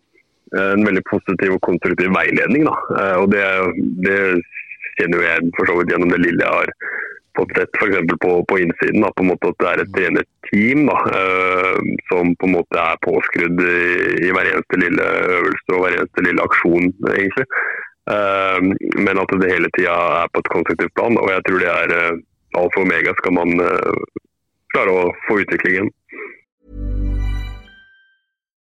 en 0.58 0.86
veldig 0.86 1.04
positiv 1.10 1.56
og 1.56 1.62
konstruktiv 1.66 2.12
veiledning. 2.16 2.66
Da. 2.68 2.76
Eh, 3.02 3.16
og 3.22 3.30
det, 3.34 3.46
det 4.06 4.20
kjenner 5.00 5.26
jeg 5.26 5.52
for 5.58 5.70
så 5.70 5.78
vidt 5.80 5.94
gjennom 5.94 6.14
det 6.14 6.22
lille 6.24 6.46
jeg 6.46 6.56
har 6.56 6.72
fått 7.38 7.54
sett 7.56 7.78
f.eks. 7.80 8.16
På, 8.24 8.32
på 8.50 8.62
innsiden. 8.64 9.04
Da, 9.04 9.12
på 9.16 9.26
en 9.26 9.32
måte 9.32 9.52
At 9.52 9.60
det 9.62 9.70
er 9.72 9.84
et 9.84 9.94
trenerteam 9.98 10.88
da, 10.90 10.98
eh, 11.20 11.92
som 12.12 12.34
på 12.40 12.50
en 12.50 12.56
måte 12.58 12.82
er 12.86 13.04
påskrudd 13.06 13.62
i, 13.66 13.84
i, 14.26 14.32
hver 14.34 14.50
eneste 14.54 14.82
lille 14.82 15.12
øvelse 15.38 15.76
og 15.76 15.86
hver 15.86 16.00
eneste 16.00 16.26
lille 16.26 16.48
aksjon, 16.50 16.90
egentlig. 17.14 17.48
Eh, 18.16 18.72
men 19.06 19.22
at 19.22 19.38
det 19.44 19.54
hele 19.54 19.72
tida 19.78 20.00
er 20.24 20.34
på 20.34 20.44
et 20.44 20.52
konstruktivt 20.56 20.98
plan. 20.98 21.22
Og 21.22 21.32
jeg 21.36 21.46
tror 21.48 21.64
det 21.64 21.72
er 21.76 21.96
alfa 22.58 22.82
og 22.82 22.88
omega 22.88 23.14
skal 23.20 23.36
man 23.38 23.54
klare 24.74 24.94
å 24.94 25.10
få 25.28 25.38
utviklingen. 25.44 25.92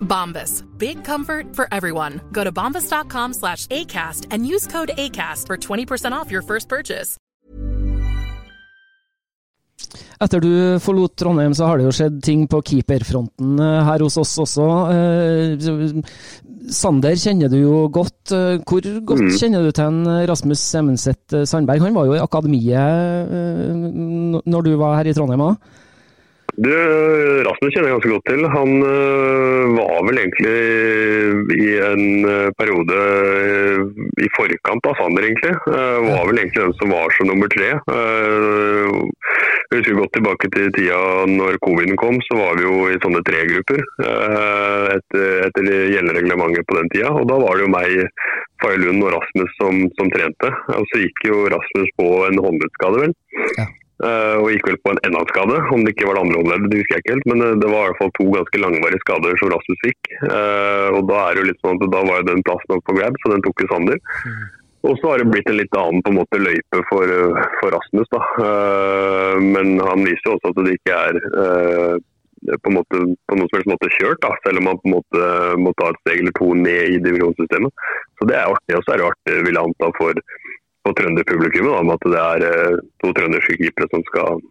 Bombas. 0.00 0.64
Big 0.76 1.04
comfort 1.04 1.54
for 1.54 1.68
everyone. 1.70 2.20
Go 2.32 2.42
to 2.44 2.50
bombas.com 2.52 3.34
slash 3.34 3.66
ACAST 3.66 4.26
and 4.30 4.46
use 4.46 4.66
code 4.66 4.90
ACAST 4.98 5.46
for 5.46 5.56
20% 5.56 6.12
off 6.12 6.30
your 6.30 6.42
first 6.42 6.68
purchase. 6.68 7.16
Etter 10.18 10.42
du 10.42 10.50
forlot 10.82 11.14
Trondheim, 11.16 11.54
så 11.54 11.68
har 11.68 11.78
det 11.78 11.86
jo 11.86 11.94
skjedd 11.94 12.18
ting 12.26 12.46
på 12.50 12.58
keeperfronten 12.66 13.60
eh, 13.62 13.82
her 13.86 14.02
hos 14.02 14.18
oss 14.18 14.34
også. 14.42 14.66
Eh, 14.90 16.00
Sander 16.74 17.14
kjenner 17.16 17.52
du 17.52 17.60
jo 17.60 17.84
godt. 17.94 18.32
Eh, 18.34 18.58
hvor 18.66 18.82
godt 18.82 19.28
mm. 19.28 19.36
kjenner 19.38 19.62
du 19.62 19.70
til 19.70 19.86
en 19.86 20.26
Rasmus 20.28 20.64
Semenseth 20.64 21.44
Sandberg? 21.46 21.86
Han 21.86 21.94
var 21.94 22.08
jo 22.08 22.16
i 22.18 22.24
akademiet 22.24 23.30
når 24.42 24.66
du 24.66 24.72
var 24.80 24.98
her 24.98 25.06
i 25.06 25.14
Trondheim 25.14 25.46
òg? 25.52 25.54
Du, 26.58 26.72
Rasmus 27.46 27.70
kjenner 27.70 27.86
jeg 27.86 27.94
ganske 27.94 28.10
godt 28.10 28.24
til. 28.26 28.40
Han 28.50 28.70
øh, 28.82 29.76
var 29.76 30.00
vel 30.08 30.18
egentlig 30.24 30.54
i 31.54 31.68
en 31.86 32.26
øh, 32.26 32.48
periode 32.58 32.98
øh, 32.98 33.84
i 34.18 34.30
forkant 34.34 34.88
av 34.90 34.98
Sander, 34.98 35.28
egentlig. 35.28 35.54
var 35.68 36.26
vel 36.26 36.42
egentlig 36.42 36.64
den 36.64 36.74
som 36.80 36.90
var 36.96 37.14
som 37.14 37.30
nummer 37.30 37.46
tre. 37.54 37.70
jeg 39.68 39.78
husker 39.78 40.00
godt 40.00 40.14
tilbake 40.16 40.50
til 40.56 40.74
tida 40.74 41.00
når 41.30 41.62
covid 41.62 41.94
kom, 42.02 42.18
så 42.26 42.42
var 42.42 42.58
vi 42.58 42.66
jo 42.66 42.76
i 42.90 43.00
sånne 43.06 43.22
tregrupper. 43.30 43.82
etter, 44.98 45.26
etter 45.46 45.62
gjeldende 45.70 46.18
reglementet 46.18 46.66
på 46.66 46.80
den 46.80 46.90
tida. 46.90 47.14
Og 47.14 47.28
da 47.30 47.38
var 47.38 47.54
det 47.54 47.68
jo 47.68 47.74
meg, 47.78 47.98
Faye 48.58 48.82
Lund 48.82 49.04
og 49.06 49.14
Rasmus 49.14 49.58
som, 49.62 49.84
som, 49.94 50.10
trente. 50.10 50.56
Og 50.74 50.90
så 50.90 51.04
gikk 51.06 51.28
jo 51.30 51.44
Rasmus 51.54 51.98
på 52.02 52.14
en 52.26 52.42
håndleddskade, 52.48 53.04
vel. 53.06 53.20
Ja. 53.60 53.74
Uh, 53.98 54.38
og 54.38 54.52
gikk 54.52 54.68
vel 54.68 54.76
på 54.84 54.92
en 54.92 55.00
enda 55.08 55.24
skade, 55.26 55.56
om 55.74 55.80
det 55.82 55.90
ikke 55.90 56.06
var 56.06 56.18
det 56.18 56.20
andre 56.22 56.38
håndleddet, 56.38 56.70
det 56.70 56.82
husker 56.82 56.94
jeg 56.94 57.02
ikke 57.02 57.14
helt. 57.16 57.28
Men 57.32 57.40
uh, 57.42 57.54
det 57.58 57.70
var 57.70 57.80
i 57.80 57.88
hvert 57.88 58.00
fall 58.02 58.12
to 58.18 58.26
ganske 58.36 58.60
langvarige 58.62 59.02
skader 59.02 59.40
som 59.40 59.50
Rasmus 59.54 59.80
fikk. 59.82 60.10
Uh, 60.22 60.88
og 60.94 61.00
da 61.10 61.24
er 61.24 61.34
det 61.34 61.42
jo 61.42 61.48
litt 61.48 61.64
sånn 61.64 61.80
at 61.82 61.90
da 61.96 62.02
var 62.06 62.20
jo 62.20 62.28
den 62.28 62.44
plassen 62.46 62.76
opp 62.76 62.84
på 62.86 62.96
grab, 63.00 63.18
så 63.18 63.32
den 63.34 63.42
tok 63.46 63.64
jo 63.64 63.70
Sander. 63.72 63.98
Og 64.86 64.94
så 65.00 65.10
har 65.10 65.18
det 65.18 65.32
blitt 65.32 65.50
en 65.50 65.58
litt 65.58 65.74
annen 65.74 66.04
på 66.06 66.12
en 66.12 66.20
måte 66.20 66.38
løype 66.38 66.84
for, 66.86 67.10
for 67.58 67.74
Rasmus, 67.74 68.06
da. 68.14 68.20
men 69.42 69.72
han 69.82 70.04
viser 70.06 70.28
jo 70.28 70.36
også 70.36 70.52
at 70.52 70.60
det 70.62 70.76
ikke 70.78 70.98
er 71.08 71.18
på, 72.62 72.70
måte, 72.70 73.00
på 73.26 73.38
noen 73.38 73.50
som 73.50 73.58
helst 73.58 73.70
måte 73.72 73.90
kjørt, 73.96 74.22
da, 74.22 74.30
selv 74.44 74.62
om 74.62 74.70
han 74.70 74.78
på 74.78 74.88
en 74.88 74.94
måte 74.94 75.24
må 75.64 75.74
ta 75.80 75.90
et 75.90 75.98
steg 76.04 76.22
eller 76.22 76.36
to 76.38 76.52
ned 76.62 76.94
i 76.94 77.00
divisjonssystemet. 77.02 77.84
Så 78.20 78.30
det 78.30 78.38
er 78.38 78.54
artig. 78.54 78.78
Og 78.78 78.86
så 78.86 78.94
er 78.94 79.02
det 79.02 79.08
artig, 79.10 79.36
vil 79.48 79.58
jeg 79.58 79.66
anta, 79.72 79.90
for 79.98 80.22
på 80.88 80.96
trønderpublikummet 80.98 81.80
om 81.82 81.94
at 81.94 82.04
det 82.08 82.20
er 82.24 82.44
eh, 82.48 82.84
to 83.04 83.14
trønderske 83.16 83.56
keepere 83.60 83.88
som 83.92 84.04
skal, 84.10 84.44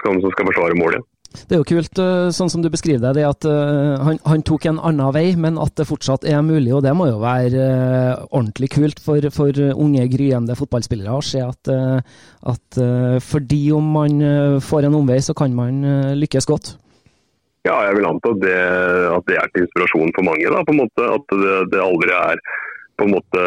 skal, 0.00 0.20
som 0.24 0.34
skal 0.34 0.48
forsvare 0.50 0.78
målet. 0.80 1.08
Det 1.32 1.56
er 1.56 1.62
jo 1.62 1.68
kult, 1.68 1.96
eh, 2.02 2.28
sånn 2.36 2.50
som 2.52 2.64
du 2.64 2.68
beskriver 2.72 3.14
det, 3.16 3.24
at 3.24 3.46
uh, 3.48 3.96
han, 4.04 4.18
han, 4.28 4.42
tok 4.44 4.66
en 4.68 4.80
annen 4.84 5.14
vei, 5.16 5.30
men 5.40 5.56
at 5.60 5.72
det 5.80 5.86
fortsatt 5.88 6.26
er 6.28 6.42
mulig. 6.44 6.74
og 6.76 6.82
Det 6.84 6.92
må 6.96 7.08
jo 7.08 7.22
være 7.22 7.62
ordentlig 8.28 8.68
kult 8.74 9.00
for, 9.00 9.24
for 9.32 9.62
unge, 9.72 10.04
gryende 10.12 10.56
fotballspillere 10.58 11.16
å 11.16 11.24
se 11.24 11.40
at, 11.40 11.72
at 12.52 12.80
fordi 13.24 13.62
om 13.72 13.88
man 13.96 14.60
får 14.60 14.88
en 14.88 15.00
omvei, 15.00 15.22
så 15.24 15.32
kan 15.36 15.56
man 15.56 15.80
lykkes 16.20 16.48
godt. 16.52 16.74
Ja, 17.62 17.76
jeg 17.86 17.94
vil 17.96 18.08
anta 18.08 18.32
det, 18.42 18.58
at 19.14 19.24
det, 19.30 19.38
er 19.38 19.50
til 19.54 19.64
inspirasjon 19.64 20.12
for 20.16 20.26
mange. 20.26 20.50
Da, 20.50 20.64
på 20.66 20.74
en 20.74 20.82
måte, 20.82 21.08
At 21.14 21.34
det, 21.38 21.58
det 21.70 21.80
aldri 21.80 22.10
er 22.16 22.40
på 23.02 23.08
en 23.08 23.16
måte, 23.16 23.42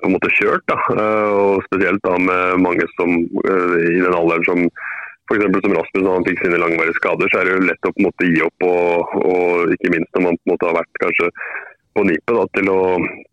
på 0.00 0.08
en 0.08 0.14
måte 0.16 0.32
kjørt. 0.38 0.64
Da. 0.70 0.78
Eh, 0.96 1.32
og 1.36 1.66
Spesielt 1.68 2.02
da 2.06 2.16
med 2.18 2.62
mange 2.64 2.86
som 2.96 3.12
eh, 3.12 3.74
i 3.92 3.98
den 4.00 4.16
alderen 4.16 4.46
som 4.48 4.62
f.eks. 5.30 5.44
som 5.62 5.74
Rasmus 5.76 6.06
han 6.08 6.24
fikk 6.26 6.40
sine 6.42 6.58
langvarige 6.58 6.96
skader, 6.98 7.28
så 7.30 7.40
er 7.40 7.46
det 7.46 7.52
jo 7.54 7.66
lett 7.68 7.86
å 7.86 7.92
på 7.92 8.00
en 8.00 8.08
måte 8.08 8.30
gi 8.30 8.40
opp. 8.46 8.64
Og, 8.66 9.18
og 9.20 9.74
ikke 9.76 9.92
minst 9.94 10.16
når 10.16 10.24
man 10.26 10.38
på 10.40 10.48
en 10.48 10.54
måte 10.54 10.70
har 10.70 10.80
vært 10.80 11.02
kanskje 11.04 11.28
på 11.90 12.04
nippet 12.06 12.36
da, 12.38 12.44
til, 12.54 12.70
å, 12.70 12.82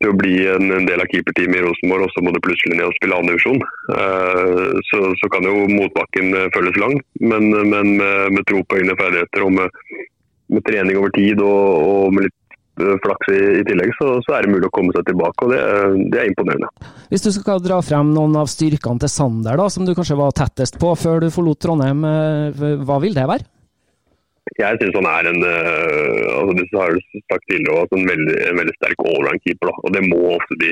til, 0.01 0.09
å, 0.11 0.17
bli 0.17 0.35
en, 0.49 0.71
en 0.73 0.87
del 0.89 1.01
av 1.01 1.09
keeperteamet 1.11 1.59
i 1.59 1.63
Rosenborg, 1.63 2.07
og 2.07 2.13
så 2.13 2.23
må 2.25 2.33
du 2.33 2.39
plutselig 2.43 2.77
ned 2.77 2.87
og 2.89 2.95
spille 2.97 3.19
andredivisjon. 3.21 3.61
Uh, 3.93 4.77
så, 4.89 5.01
så 5.21 5.29
kan 5.33 5.45
jo 5.45 5.67
motbakken 5.69 6.33
føles 6.55 6.79
lang, 6.81 6.97
men, 7.21 7.51
men 7.53 7.93
med, 8.01 8.33
med, 8.33 8.43
tro 8.49 8.63
på 8.65 8.79
egne 8.81 8.97
ferdigheter 8.97 9.45
og 9.45 9.53
med, 9.59 9.93
med 10.53 10.65
trening 10.65 10.97
over 10.97 11.13
tid 11.13 11.41
og, 11.45 11.85
og 11.85 12.17
med 12.17 12.25
litt 12.25 12.35
eh, 12.35 12.46
flaks 13.03 13.31
i, 13.33 13.41
i 13.59 13.65
tillegg, 13.67 13.91
så, 13.97 14.13
så, 14.25 14.35
er 14.37 14.45
det 14.45 14.53
mulig 14.53 14.69
å 14.69 14.73
komme 14.75 14.95
seg 14.95 15.07
tilbake. 15.09 15.45
og 15.45 15.53
det, 15.53 15.61
det, 16.13 16.21
er 16.21 16.31
imponerende. 16.31 16.69
Hvis 17.11 17.25
du 17.25 17.31
skal 17.35 17.61
dra 17.63 17.81
frem 17.85 18.13
noen 18.15 18.37
av 18.39 18.49
styrkene 18.51 19.03
til 19.03 19.11
Sander, 19.11 19.59
da, 19.59 19.67
som 19.73 19.87
du 19.87 19.93
kanskje 19.97 20.19
var 20.19 20.35
tettest 20.37 20.79
på 20.81 20.93
før 20.99 21.25
du 21.25 21.29
forlot 21.33 21.61
Trondheim, 21.63 22.03
hva 22.87 22.99
vil 23.03 23.17
det 23.17 23.27
være? 23.29 23.47
Jeg 24.57 24.79
syns 24.79 24.95
han 24.95 25.09
er 25.11 25.27
en 25.27 25.41
altså 25.43 26.53
det 26.55 26.67
har 26.79 26.93
du 26.95 27.01
sagt 27.27 27.49
tidligere, 27.49 27.87
en 27.97 28.07
veldig, 28.07 28.37
en 28.49 28.59
veldig 28.61 28.75
sterk 28.77 29.03
allround-keeper. 29.03 29.73
og 29.83 29.93
Det 29.95 30.03
må 30.07 30.21
ofte 30.37 30.59
bli 30.61 30.71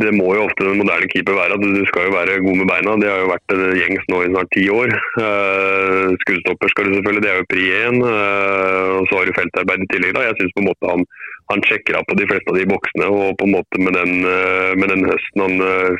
det 0.00 0.12
må 0.16 0.30
jo 0.32 0.46
ofte 0.46 0.64
den 0.64 0.78
moderne 0.80 1.08
keeper 1.12 1.36
være. 1.36 1.56
at 1.58 1.64
Du 1.76 1.84
skal 1.90 2.06
jo 2.06 2.14
være 2.14 2.38
god 2.44 2.56
med 2.60 2.68
beina. 2.70 2.94
Det 3.02 3.10
har 3.10 3.20
jo 3.20 3.32
vært 3.32 3.54
gjengs 3.76 4.06
nå 4.08 4.22
i 4.22 4.30
snart 4.30 4.50
ti 4.56 4.64
år. 4.72 4.94
Uh, 5.18 6.14
skuddstopper 6.24 6.72
skal 6.72 6.88
du 6.88 6.96
selvfølgelig, 6.96 7.24
det 7.24 7.32
er 7.32 7.40
jo 7.40 7.50
pri 7.52 7.66
én. 7.82 7.98
Uh, 8.00 8.88
og 9.00 9.10
så 9.10 9.18
har 9.18 9.28
du 9.28 9.36
feltarbeid 9.36 9.84
i 9.84 9.90
tillegg. 9.92 10.16
da. 10.16 10.24
Jeg 10.30 10.38
syns 10.40 10.56
på 10.56 10.64
en 10.64 10.70
måte 10.70 10.94
han, 10.94 11.04
han, 11.52 11.66
sjekker 11.68 12.00
av 12.00 12.08
på 12.08 12.16
de 12.16 12.28
fleste 12.30 12.54
av 12.54 12.60
de 12.60 12.66
boksene. 12.72 13.10
og 13.12 13.36
på 13.36 13.48
en 13.48 13.54
måte 13.58 13.84
Med 13.84 13.96
den, 14.00 14.24
uh, 14.24 14.72
med 14.80 14.88
den 14.94 15.04
høsten 15.10 15.44
han 15.44 15.56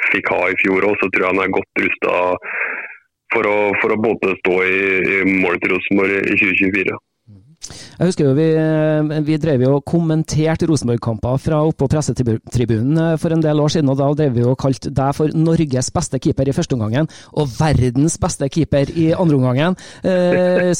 fikk 0.08 0.32
ha 0.32 0.42
i 0.48 0.58
fjor 0.64 0.88
òg, 0.88 0.96
så 1.00 1.12
tror 1.12 1.26
jeg 1.26 1.34
han 1.34 1.44
er 1.44 1.56
godt 1.60 1.84
rusta 1.84 2.18
for 3.32 3.48
for 3.80 3.92
å 3.94 4.00
både 4.00 4.34
stå 4.42 4.58
i, 4.68 4.82
i 5.08 5.16
målet 5.40 5.62
til 5.64 5.72
Rosenborg 5.72 6.18
i 6.20 6.36
2024. 6.36 6.98
Jeg 7.70 8.08
husker 8.08 8.26
jo 8.26 8.32
vi, 8.34 8.46
vi 9.26 9.36
drev 9.40 9.62
jo 9.62 9.76
og 9.76 9.84
kommenterte 9.86 10.66
Rosenborg-kamper 10.68 11.38
fra 11.42 11.60
oppå 11.68 11.86
pressetribunen 11.90 12.98
eh, 12.98 13.14
for 13.20 13.34
en 13.34 13.44
del 13.44 13.62
år 13.62 13.74
siden, 13.76 13.90
og 13.92 14.00
da 14.00 14.08
drev 14.18 14.34
vi 14.36 14.46
og 14.46 14.58
kalte 14.60 14.90
deg 14.92 15.16
for 15.16 15.32
Norges 15.36 15.92
beste 15.94 16.18
keeper 16.22 16.50
i 16.50 16.56
første 16.56 16.76
omgangen 16.76 17.08
og 17.38 17.50
verdens 17.54 18.18
beste 18.22 18.48
keeper 18.52 18.90
i 18.98 19.10
andre 19.14 19.38
omgangen. 19.38 19.78
Eh, 20.02 20.72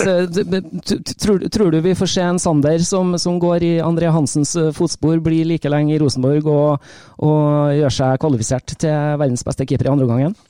tror, 1.22 1.46
tror, 1.48 1.70
du 1.72 1.80
vi 1.84 1.96
får 1.98 2.14
se 2.16 2.26
en 2.26 2.42
Sander 2.42 2.82
som, 2.86 3.14
som 3.20 3.38
går 3.42 3.68
i 3.68 3.74
André 3.84 4.10
Hansens 4.12 4.56
eh, 4.58 4.72
fotspor, 4.74 5.20
blir 5.22 5.46
like 5.48 5.70
lenge 5.70 5.94
i 5.94 6.00
Rosenborg 6.02 6.48
og, 6.50 6.94
og 7.22 7.76
gjør 7.78 8.00
seg 8.00 8.22
kvalifisert 8.22 8.74
til 8.74 9.20
verdens 9.22 9.46
beste 9.46 9.68
keeper 9.68 9.90
i 9.90 9.94
andre 9.94 10.08
omgangen? 10.08 10.40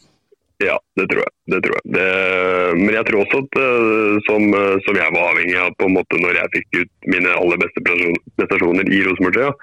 Ja, 0.62 0.78
det 0.98 1.08
tror 1.10 1.22
jeg. 1.24 1.32
Det 1.52 1.60
tror 1.64 1.78
jeg. 1.78 1.84
Det, 1.96 2.06
men 2.78 2.94
jeg 2.94 3.06
tror 3.08 3.22
også 3.24 3.40
at 3.42 3.58
uh, 3.58 4.16
som, 4.28 4.44
uh, 4.54 4.76
som, 4.86 4.98
jeg 5.00 5.14
var 5.16 5.30
avhengig 5.32 5.56
av 5.58 5.74
på 5.78 5.88
en 5.88 5.96
måte 5.96 6.20
når 6.22 6.38
jeg 6.38 6.52
fikk 6.56 6.80
ut 6.82 7.10
mine 7.14 7.34
aller 7.38 7.62
beste 7.62 7.82
prestasjoner 7.86 8.90
i 8.92 9.02
Rosenborg, 9.08 9.56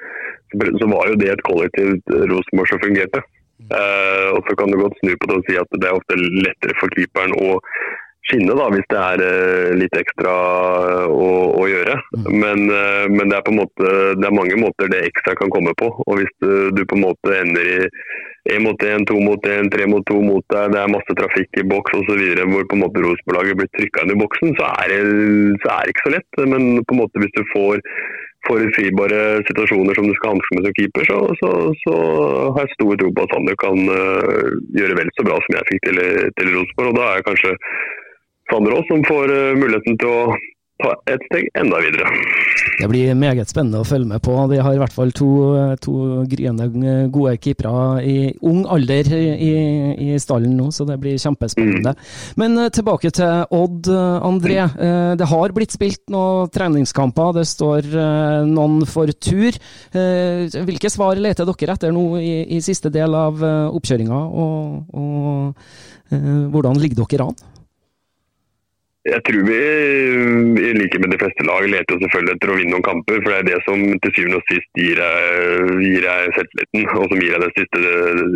så, 0.82 0.90
var 0.90 1.12
jo 1.12 1.20
det 1.22 1.32
et 1.32 1.46
kollektivt 1.48 2.16
Rosenborg 2.34 2.74
som 2.74 2.84
fungerte. 2.84 3.24
Uh, 3.70 4.36
og 4.36 4.44
Så 4.50 4.58
kan 4.60 4.72
du 4.72 4.80
godt 4.82 4.98
snu 5.00 5.16
på 5.16 5.30
det 5.30 5.40
og 5.40 5.48
si 5.48 5.58
at 5.62 5.80
det 5.80 5.88
er 5.88 5.98
ofte 5.98 6.20
lettere 6.20 6.78
for 6.82 6.96
keeperen 6.98 7.36
å 7.38 7.60
skinne 8.30 8.54
da, 8.58 8.66
hvis 8.74 8.88
det 8.92 9.00
er 9.00 9.22
litt 9.80 9.96
ekstra 9.98 10.34
å, 11.10 11.30
å 11.58 11.64
gjøre. 11.70 11.96
Mm. 12.14 12.28
Men, 12.44 12.66
men, 13.16 13.24
det 13.32 13.40
er 13.40 13.46
på 13.46 13.54
en 13.56 13.62
måte, 13.62 13.94
det 14.20 14.28
er 14.28 14.36
mange 14.36 14.58
måter 14.60 14.92
det 14.92 15.00
ekstra 15.08 15.34
kan 15.40 15.50
komme 15.54 15.74
på. 15.80 15.88
og 16.06 16.20
Hvis 16.20 16.34
du, 16.44 16.70
du 16.76 16.84
på 16.84 17.00
en 17.00 17.08
måte 17.08 17.40
ender 17.40 17.72
i 17.72 17.80
én 18.54 18.64
mot 18.66 18.84
én, 18.86 19.06
to 19.10 19.20
mot 19.24 19.50
én, 19.50 19.70
tre 19.74 19.86
mot 19.90 20.06
to 20.10 20.20
mot 20.24 20.46
deg, 20.54 20.72
det 20.74 20.80
er 20.82 20.94
masse 20.94 21.16
trafikk 21.20 21.60
i 21.62 21.68
boks 21.70 21.98
osv. 22.00 22.24
Hvor 22.40 22.66
på 22.70 22.78
en 22.78 22.84
måte 22.84 23.04
Rosenborg-laget 23.04 23.60
blir 23.60 23.70
trykka 23.78 24.06
inn 24.06 24.16
i 24.16 24.20
boksen, 24.20 24.56
så 24.60 24.72
er, 24.84 24.94
det, 24.94 25.00
så 25.64 25.72
er, 25.76 25.86
det, 25.86 25.94
ikke 25.94 26.06
så 26.08 26.14
lett. 26.16 26.42
Men 26.54 26.68
på 26.84 26.96
en 26.96 27.02
måte 27.04 27.24
hvis 27.24 27.36
du 27.38 27.44
får 27.54 27.84
forutsigbare 28.48 29.22
situasjoner 29.50 29.98
som 29.98 30.08
du 30.08 30.14
skal 30.18 30.36
hanske 30.36 30.56
med 30.56 30.68
som 30.68 30.76
keeper, 30.78 31.08
så, 31.10 31.18
så, 31.42 31.50
så, 31.84 31.96
har 32.56 32.62
jeg 32.64 32.76
stor 32.78 33.02
tro 33.02 33.10
på 33.16 33.26
at 33.26 33.34
Sander 33.36 33.58
kan 33.64 33.82
uh, 33.92 34.54
gjøre 34.78 35.00
vel 35.02 35.12
så 35.18 35.26
bra 35.28 35.42
som 35.44 35.58
jeg 35.58 35.70
fikk 35.74 35.90
til, 35.90 36.04
til 36.40 36.54
Rosenborg. 36.56 36.94
Og 36.94 37.00
da 37.00 37.10
er 37.10 37.20
det 37.20 37.28
kanskje 37.28 37.58
Sander 38.50 38.78
òg 38.80 38.88
som 38.90 39.04
får 39.10 39.36
uh, 39.36 39.58
muligheten 39.60 40.00
til 40.00 40.14
å 40.14 40.24
ta 40.80 40.94
et 41.12 41.24
steg 41.28 41.48
enda 41.60 41.80
videre. 41.84 42.10
Det 42.80 42.88
blir 42.88 43.16
meget 43.20 43.52
spennende 43.52 43.82
å 43.82 43.88
følge 43.88 44.08
med 44.08 44.22
på. 44.24 44.36
Vi 44.52 44.60
har 44.64 44.76
i 44.76 44.80
hvert 44.80 44.96
fall 44.96 45.12
to, 45.16 45.30
to 45.84 45.96
gryende 46.32 46.70
gode 47.12 47.36
keepere 47.44 48.04
i 48.08 48.16
ung 48.48 48.62
alder 48.72 49.10
i, 49.16 49.52
i, 50.08 50.10
stallen 50.22 50.56
nå, 50.56 50.70
så 50.76 50.88
det 50.88 51.00
blir 51.02 51.20
kjempespennende. 51.20 51.92
Mm. 51.96 52.08
Men 52.40 52.58
eh, 52.64 52.72
tilbake 52.76 53.12
til 53.16 53.44
Odd, 53.60 53.90
André. 53.90 54.62
Eh, 54.64 55.12
det 55.20 55.28
har 55.32 55.56
blitt 55.56 55.76
spilt 55.76 56.06
noen 56.14 56.52
treningskamper, 56.56 57.36
det 57.40 57.46
står 57.50 57.90
eh, 57.90 58.48
noen 58.48 58.82
for 58.90 59.12
tur. 59.20 59.60
Hvilke 59.90 60.92
svar 60.92 61.20
leter 61.20 61.48
dere 61.50 61.76
etter 61.76 61.94
nå 61.94 62.06
i, 62.22 62.34
i 62.56 62.64
siste 62.64 62.92
del 62.94 63.16
av 63.18 63.42
oppkjøringa, 63.44 64.20
og, 64.44 64.96
og 64.96 66.52
hvordan 66.54 66.80
ligger 66.82 67.04
dere 67.04 67.30
an? 67.30 67.49
Jeg 69.10 69.24
tror 69.26 69.46
vi, 69.48 69.60
i 70.62 70.72
likhet 70.78 71.02
med 71.02 71.14
de 71.14 71.20
fleste 71.22 71.46
lag, 71.48 71.66
leter 71.72 71.96
jo 71.96 72.04
selvfølgelig 72.04 72.36
etter 72.36 72.52
å 72.52 72.58
vinne 72.60 72.74
noen 72.76 72.86
kamper. 72.86 73.22
For 73.24 73.34
det 73.34 73.40
er 73.40 73.48
det 73.48 73.60
som 73.66 73.82
til 74.04 74.16
syvende 74.16 74.40
og 74.40 74.52
sist 74.52 74.82
gir 74.82 75.02
deg, 75.02 76.32
selvtilliten, 76.38 76.88
og 76.94 77.06
som 77.10 77.24
gir 77.24 77.36
deg 77.36 77.46
den 77.46 77.56
siste, 77.58 77.84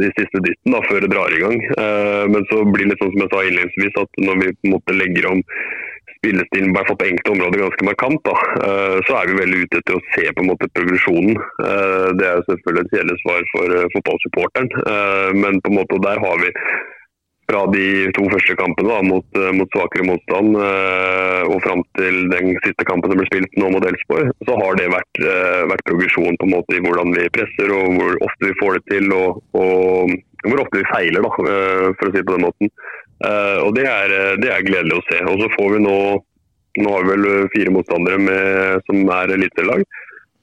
de 0.01 0.11
siste 0.17 0.43
dytten 0.47 0.77
da, 0.77 0.83
før 0.89 1.05
det 1.05 1.11
drar 1.13 1.35
i 1.35 1.41
gang. 1.43 1.57
Uh, 1.77 2.25
men 2.33 2.47
så 2.49 2.63
blir 2.65 2.87
det 2.87 2.93
litt 2.93 3.03
sånn 3.03 3.13
som 3.15 3.25
jeg 3.25 3.33
sa 3.33 3.41
innledningsvis, 3.47 3.99
at 4.01 4.21
når 4.25 4.39
vi 4.41 4.53
på 4.53 4.69
en 4.69 4.75
måte 4.77 4.97
legger 4.97 5.29
om 5.33 5.43
spillestilen 6.23 6.71
i 6.71 6.75
hvert 6.77 6.89
fall 6.89 6.99
på 7.01 7.07
enkelte 7.09 7.33
områder 7.35 7.63
ganske 7.65 7.85
markant, 7.89 8.21
da, 8.23 8.33
så 9.03 9.15
er 9.19 9.27
vi 9.27 9.39
veldig 9.41 9.57
ute 9.65 9.79
etter 9.81 9.97
å 9.97 10.03
se 10.13 10.23
på 10.29 10.43
en 10.43 10.49
måte 10.53 10.69
progresjonen. 10.71 11.39
Det 12.15 12.29
er 12.29 12.45
selvfølgelig 12.47 12.85
et 12.85 12.93
kjedelig 12.95 13.17
svar 13.19 13.49
for 13.51 13.73
fotballsupporteren, 13.97 14.69
men 15.41 15.59
på 15.59 15.73
en 15.73 15.79
måte 15.81 15.99
der 16.05 16.23
har 16.23 16.39
vi 16.39 16.53
fra 17.49 17.63
de 17.73 17.85
to 18.15 18.25
første 18.31 18.55
kampene 18.59 18.89
da, 18.89 18.99
mot, 19.05 19.39
eh, 19.39 19.51
mot, 19.57 19.69
svakere 19.75 20.07
motstand 20.07 20.57
eh, 20.57 21.41
og 21.49 21.59
fram 21.65 21.83
til 21.99 22.19
den 22.31 22.53
siste 22.63 22.87
kampen 22.87 23.11
som 23.11 23.19
ble 23.19 23.27
spilt 23.29 23.57
nå 23.59 23.71
mot 23.73 23.87
Elfsborg, 23.87 24.31
så 24.47 24.57
har 24.61 24.79
det 24.79 24.89
vært, 24.93 25.21
eh, 25.21 25.63
vært, 25.71 25.85
progresjon 25.89 26.39
på 26.39 26.47
en 26.47 26.55
måte 26.55 26.77
i 26.77 26.83
hvordan 26.83 27.11
vi 27.17 27.29
presser 27.35 27.73
og 27.75 27.97
hvor 27.99 28.19
ofte 28.27 28.49
vi 28.49 28.59
får 28.61 28.77
det 28.77 28.83
til. 28.93 29.15
og, 29.17 29.41
og 29.59 30.13
hvor 30.43 30.61
ofte 30.63 30.79
vi 30.79 30.89
feiler, 30.91 31.23
da, 31.23 31.31
for 31.33 32.07
å 32.07 32.11
si 32.11 32.19
det 32.19 32.27
på 32.27 32.35
den 32.35 32.43
måten. 32.43 32.71
Og 33.63 33.69
det 33.77 33.85
er, 33.87 34.13
det 34.41 34.49
er, 34.51 34.65
gledelig 34.65 34.97
å 34.97 35.03
se. 35.07 35.19
Og 35.31 35.39
så 35.39 35.47
får 35.55 35.75
vi 35.77 35.83
nå 35.85 35.97
Nå 36.73 36.89
har 36.89 37.03
vi 37.05 37.13
vel 37.13 37.49
fire 37.53 37.69
motstandere 37.69 38.17
med, 38.17 38.79
som 38.87 39.11
er 39.13 39.35
elitelag. 39.35 39.83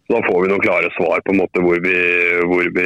Så 0.07 0.13
da 0.15 0.21
får 0.29 0.45
vi 0.45 0.51
noen 0.53 0.63
klare 0.63 0.93
svar 0.95 1.25
på 1.27 1.35
en 1.35 1.41
måte 1.41 1.65
hvor 1.65 1.81
vi, 1.83 1.97
hvor 2.47 2.71
vi 2.77 2.85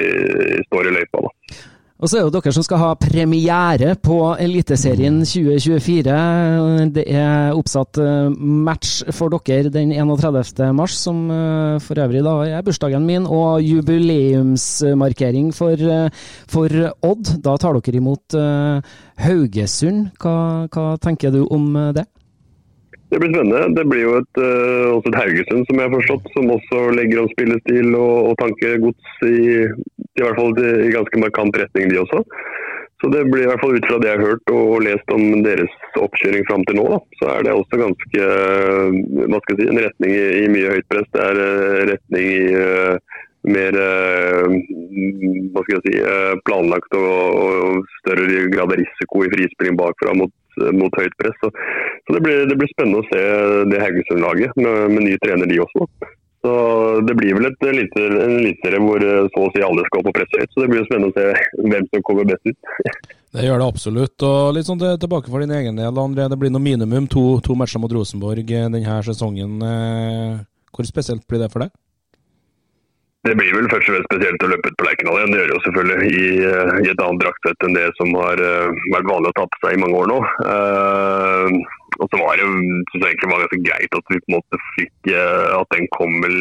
står 0.64 0.88
i 0.88 0.94
løypa. 0.94 1.27
da. 1.27 1.64
Og 2.02 2.11
så 2.11 2.18
er 2.18 2.24
det 2.26 2.35
dere 2.35 2.50
som 2.57 2.64
skal 2.66 2.80
ha 2.83 2.88
premiere 2.98 3.92
på 4.02 4.16
Eliteserien 4.42 5.20
2024. 5.22 6.16
Det 6.96 7.04
er 7.07 7.54
oppsatt 7.54 8.00
eh, 8.02 8.35
match 8.66 9.04
for 9.14 9.30
dere 9.46 9.70
den 9.70 9.92
31. 9.94 10.72
mars, 10.74 10.96
som 10.98 11.20
eh, 11.30 11.78
for 11.85 12.02
øvrig 12.02 12.24
da 12.26 12.35
er 12.59 12.66
bursdagen 12.66 13.07
min, 13.07 13.28
og 13.30 13.62
jubileumsmarkering 13.62 15.52
for, 15.54 15.78
eh, 15.78 16.11
for 16.50 16.74
Odd. 17.07 17.37
Da 17.46 17.54
tar 17.62 17.78
dere 17.78 18.02
imot 18.02 18.37
Haugesund. 19.22 20.11
Hva, 20.18 20.37
hva 20.74 20.88
tenker 20.98 21.30
du 21.30 21.44
om 21.46 21.70
det? 21.94 22.09
Det 23.14 23.20
blir 23.20 23.31
spennende. 23.31 23.68
Det 23.81 23.85
blir 23.87 24.00
jo 24.03 24.14
et, 24.18 24.38
uh, 24.42 24.96
også 24.96 25.11
et 25.12 25.16
Haugesund, 25.20 25.61
som 25.68 25.79
jeg 25.79 25.87
har 25.87 25.92
forstått, 25.92 26.24
som 26.35 26.48
også 26.50 26.81
legger 26.98 27.20
om 27.22 27.29
spillestil 27.31 27.94
og, 27.94 28.33
og 28.33 28.35
tankegods 28.40 29.20
i, 29.29 29.42
i 29.70 30.24
hvert 30.24 30.40
fall 30.40 30.59
i 30.59 30.90
ganske 30.90 31.20
markant 31.22 31.61
retning, 31.62 31.92
de 31.92 32.00
også. 32.03 32.24
Så 32.98 33.12
det 33.14 33.22
blir 33.31 33.44
i 33.44 33.48
hvert 33.53 33.62
fall 33.62 33.79
ut 33.79 33.87
fra 33.87 34.00
det 34.03 34.11
jeg 34.11 34.18
har 34.18 34.33
hørt 34.33 34.53
og 34.57 34.83
lest 34.83 35.14
om 35.14 35.22
deres 35.46 35.79
oppkjøring 36.00 36.42
fram 36.50 36.66
til 36.66 36.81
nå, 36.81 36.88
da, 36.90 37.00
så 37.20 37.31
er 37.37 37.46
det 37.46 37.55
også 37.55 37.83
ganske 37.85 38.29
uh, 38.35 38.98
hva 39.31 39.42
skal 39.44 39.55
jeg 39.55 39.62
si, 39.62 39.70
en 39.70 39.83
retning 39.87 40.18
i, 40.18 40.29
i 40.42 40.53
mye 40.57 40.74
høyt 40.74 40.90
press. 40.90 41.11
Det 41.14 41.27
er 41.31 41.42
uh, 41.44 41.81
retning 41.94 42.31
i 42.35 42.44
mer 43.55 43.77
hva 43.77 45.62
skal 45.62 45.74
jeg 45.77 45.83
si, 45.85 45.98
planlagt 46.48 46.94
og, 46.96 47.11
og, 47.44 47.90
større 48.00 48.46
grad 48.48 48.72
av 48.72 48.79
risiko 48.81 49.20
i 49.20 49.29
frispilling 49.35 49.77
bakfra 49.77 50.14
mot 50.16 50.33
Eh, 50.33 50.43
mot 50.76 51.00
høyt 51.00 51.16
press. 51.20 51.38
Så, 51.42 51.50
så 52.06 52.16
det, 52.16 52.20
blir, 52.24 52.44
det, 52.50 52.58
blir, 52.60 52.70
spennende 52.74 53.02
å 53.02 53.08
se 53.08 53.22
det 53.72 53.80
Haugesund-laget 53.82 54.60
med, 54.60 54.94
med 54.94 55.06
ny 55.08 55.16
trener, 55.24 55.50
de 55.50 55.60
også. 55.64 55.88
Så 56.44 56.54
Det 57.08 57.14
blir 57.16 57.36
vel 57.38 57.48
et 57.48 57.62
lite, 57.72 58.02
en 58.04 58.34
eliteserie 58.38 58.80
hvor 58.84 59.00
eh, 59.00 59.28
så 59.32 59.44
å 59.46 59.52
si 59.54 59.62
alle 59.64 59.84
skal 59.86 60.02
på 60.04 60.12
presse 60.12 60.40
høyt. 60.40 60.50
Så 60.52 60.64
det 60.64 60.70
blir 60.72 60.84
spennende 60.88 61.12
å 61.12 61.16
se 61.16 61.70
hvem 61.72 61.86
som 61.88 62.04
kommer 62.04 62.28
best 62.28 62.50
ut. 62.50 62.74
det 63.38 63.46
gjør 63.46 63.62
det 63.62 63.68
absolutt. 63.72 64.26
og 64.28 64.50
litt 64.56 64.68
sånn 64.68 64.82
Tilbake 64.82 65.32
for 65.32 65.40
din 65.40 65.54
egen 65.56 65.80
del, 65.80 66.02
André. 66.02 66.28
Det 66.28 66.40
blir 66.40 66.52
noe 66.52 66.64
minimum 66.64 67.08
to, 67.08 67.24
to 67.46 67.56
matcher 67.56 67.80
mot 67.80 67.96
Rosenborg 67.96 68.44
eh, 68.44 68.68
denne 68.68 69.00
sesongen. 69.08 69.56
Hvor 70.74 70.90
spesielt 70.90 71.24
blir 71.30 71.40
det 71.40 71.52
for 71.54 71.64
deg? 71.64 71.72
Det 73.24 73.32
blir 73.38 73.54
vel 73.56 73.70
først 73.72 73.88
og 73.88 73.94
fremst 73.94 74.10
spesielt 74.10 74.42
å 74.44 74.50
løpe 74.50 74.68
ut 74.68 74.74
på 74.76 74.84
Lerkendal 74.84 75.16
igjen. 75.16 75.30
Det 75.32 75.38
gjør 75.38 75.46
det 75.48 75.54
jo 75.54 75.62
selvfølgelig 75.64 76.08
i, 76.08 76.24
eh, 76.44 76.72
i 76.84 76.90
et 76.92 77.00
annet 77.00 77.22
draktsett 77.22 77.64
enn 77.64 77.78
det 77.78 77.87
som 77.96 78.10
har 78.20 78.42
uh, 78.44 78.82
vært 78.92 79.08
vanlig 79.08 79.30
å 79.30 79.37
ta 79.38 79.46
på 79.48 79.60
seg 79.62 79.76
i 79.76 79.80
mange 79.80 80.02
år 80.02 80.10
nå. 80.10 80.18
Uh, 80.44 81.48
og 82.02 82.10
så 82.10 82.20
var 82.20 82.37
det 82.37 82.48
synes 82.50 82.98
jeg 82.98 83.06
egentlig 83.06 83.30
var 83.30 83.40
ganske 83.44 83.62
greit 83.64 83.96
at 83.96 84.12
vi 84.12 84.20
på 84.20 84.28
en 84.28 84.34
måte 84.34 84.58
fikk 84.74 85.12
At 85.14 85.68
den 85.70 85.84
kom 85.94 86.16
vel, 86.24 86.38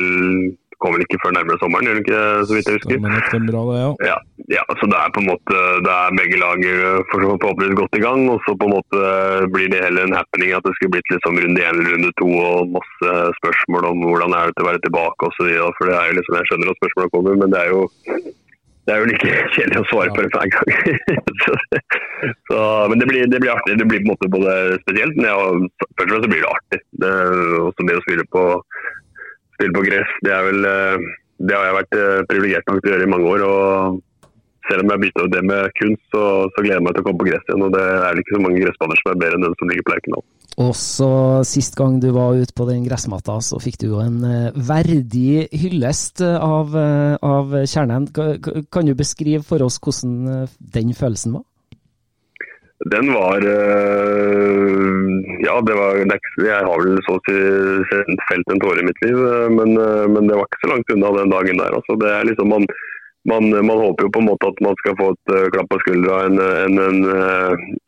kom 0.83 0.95
vel 0.95 1.05
ikke 1.05 1.19
før 1.23 1.35
nærmere 1.37 1.61
sommeren, 1.61 1.87
gjør 1.87 1.97
den 1.97 2.03
ikke 2.05 2.21
så 2.47 2.57
vidt 2.57 2.69
jeg 2.69 2.79
husker. 2.79 3.45
Bra 3.47 3.63
det, 3.69 3.77
ja. 3.79 3.89
ja. 4.11 4.17
ja, 4.57 4.63
så 4.79 4.89
det 4.91 4.99
er 4.99 5.15
på 5.15 5.23
en 5.23 5.29
måte 5.31 5.63
det 5.85 5.93
er 5.93 6.17
begge 6.19 6.41
lag 6.41 6.65
eh, 6.69 6.99
forhåpentligvis 7.13 7.79
godt 7.79 7.97
i 7.99 8.03
gang. 8.03 8.27
Og 8.33 8.39
så 8.45 8.55
på 8.59 8.69
en 8.69 8.75
måte 8.75 9.01
blir 9.55 9.71
det 9.73 9.83
heller 9.85 10.07
en 10.07 10.17
happening 10.19 10.53
at 10.57 10.67
det 10.67 10.75
skulle 10.77 10.97
blitt 10.97 11.15
liksom 11.15 11.39
runde 11.43 11.65
én 11.65 11.73
eller 11.73 11.95
runde 11.95 12.13
to 12.21 12.29
og 12.43 12.77
masse 12.77 13.17
spørsmål 13.39 13.89
om 13.91 14.05
hvordan 14.09 14.37
er 14.37 14.51
det 14.51 14.57
til 14.57 14.67
å 14.67 14.71
være 14.71 14.85
tilbake 14.85 15.31
osv. 15.31 15.51
For 15.79 15.89
det 15.89 15.97
er 15.99 16.07
jo 16.11 16.19
liksom, 16.19 16.39
jeg 16.39 16.51
skjønner 16.51 16.73
at 16.73 16.81
spørsmålene 16.81 17.15
kommer, 17.17 17.43
men 17.43 17.53
det 17.55 17.61
er 17.63 17.75
jo 17.75 17.83
det 18.83 18.93
er 18.93 18.99
jo 18.99 19.09
like 19.09 19.35
kjedelig 19.55 19.79
å 19.79 19.87
svare 19.91 20.13
på 20.15 20.23
det 20.23 20.31
hver 20.33 20.49
gang. 20.53 20.69
så, 21.43 21.53
så, 22.49 22.59
men 22.91 22.99
det 22.99 23.07
blir, 23.09 23.27
det 23.31 23.39
blir, 23.39 23.53
artig. 23.53 23.77
Det 23.79 23.87
blir 23.87 24.03
på 24.03 24.09
en 24.09 24.13
måte 24.13 24.31
både 24.33 24.55
spesielt, 24.83 25.15
men 25.19 25.29
jeg, 25.29 25.69
først 25.95 26.03
og 26.03 26.11
fremst 26.11 26.31
blir 26.33 26.43
det 26.43 26.51
artig. 26.51 26.81
Det, 27.03 27.13
også 27.69 27.87
det 27.87 27.99
å 27.99 28.03
spille 28.03 28.27
på, 28.35 28.43
spille 29.63 29.77
på 29.77 29.85
gress, 29.87 30.17
det 30.25 30.39
vel 30.47 30.65
eh, 30.67 31.11
det 31.43 31.55
har 31.55 31.69
jeg 31.69 31.77
vært 31.79 31.95
eh, 31.99 32.25
privilegert 32.29 32.67
nok 32.67 32.81
til 32.81 32.91
å 32.91 32.95
gjøre 32.95 33.07
i 33.07 33.13
mange 33.13 33.29
år. 33.31 33.45
og 33.47 34.01
selv 34.63 34.85
om 34.85 34.93
jeg 34.93 35.01
bytta 35.01 35.23
ut 35.25 35.33
det 35.33 35.41
med 35.43 35.73
kunst, 35.75 36.03
så, 36.13 36.23
så, 36.53 36.61
gleder 36.63 36.77
jeg 36.79 36.83
meg 36.85 36.93
til 36.95 37.03
å 37.03 37.05
komme 37.09 37.19
på 37.19 37.27
gress 37.27 37.49
igjen. 37.49 37.65
og 37.65 37.73
Det 37.75 37.83
er 37.83 38.19
ikke 38.19 38.35
så 38.37 38.43
mange 38.45 38.61
gressbaner 38.63 38.99
som 38.99 39.09
er 39.11 39.17
bedre 39.19 39.35
enn 39.35 39.43
den 39.43 39.55
som 39.59 39.71
ligger 39.71 39.83
på 39.83 39.91
Lerkendal. 39.91 40.23
Og 40.63 40.71
så 40.79 41.09
Sist 41.49 41.75
gang 41.75 41.97
du 41.99 42.07
var 42.15 42.37
ute 42.39 42.55
på 42.55 42.67
den 42.69 42.85
gressmatta, 42.85 43.35
så 43.43 43.59
fikk 43.59 43.81
du 43.81 43.89
jo 43.89 43.99
en 43.99 44.21
uh, 44.23 44.55
verdig 44.55 45.49
hyllest 45.51 46.23
av, 46.23 46.77
av 47.19 47.57
Kjernen. 47.67 48.07
Kan 48.13 48.87
du 48.87 48.93
beskrive 48.95 49.43
for 49.43 49.65
oss 49.67 49.81
hvordan 49.83 50.47
den 50.77 50.95
følelsen 50.95 51.35
var? 51.41 51.43
Den 52.91 53.13
var 53.13 53.43
Ja, 55.43 55.53
det 55.61 55.75
var 55.77 55.99
Jeg 55.99 56.65
har 56.67 56.81
vel 56.83 56.97
så 57.05 57.15
å 57.15 57.21
si 57.27 57.37
felt 58.27 58.51
en 58.51 58.63
tåre 58.63 58.81
i 58.81 58.87
mitt 58.87 58.99
liv, 59.05 59.19
men, 59.55 59.77
men, 60.11 60.27
det 60.27 60.35
var 60.35 60.49
ikke 60.49 60.63
så 60.65 60.71
langt 60.73 60.91
unna 60.95 61.13
den 61.19 61.31
dagen 61.31 61.61
der. 61.61 61.77
Altså, 61.77 61.95
det 62.01 62.11
er 62.11 62.27
liksom 62.27 62.51
man 62.51 62.67
man, 63.29 63.49
man, 63.49 63.77
håper 63.79 64.03
jo 64.03 64.11
på 64.11 64.19
en 64.19 64.27
måte 64.27 64.49
at 64.51 64.61
man 64.65 64.75
skal 64.81 64.97
få 64.99 65.13
et 65.13 65.33
klapp 65.55 65.69
på 65.71 65.79
skuldra 65.85 66.25
en, 66.27 66.41
en, 66.43 66.97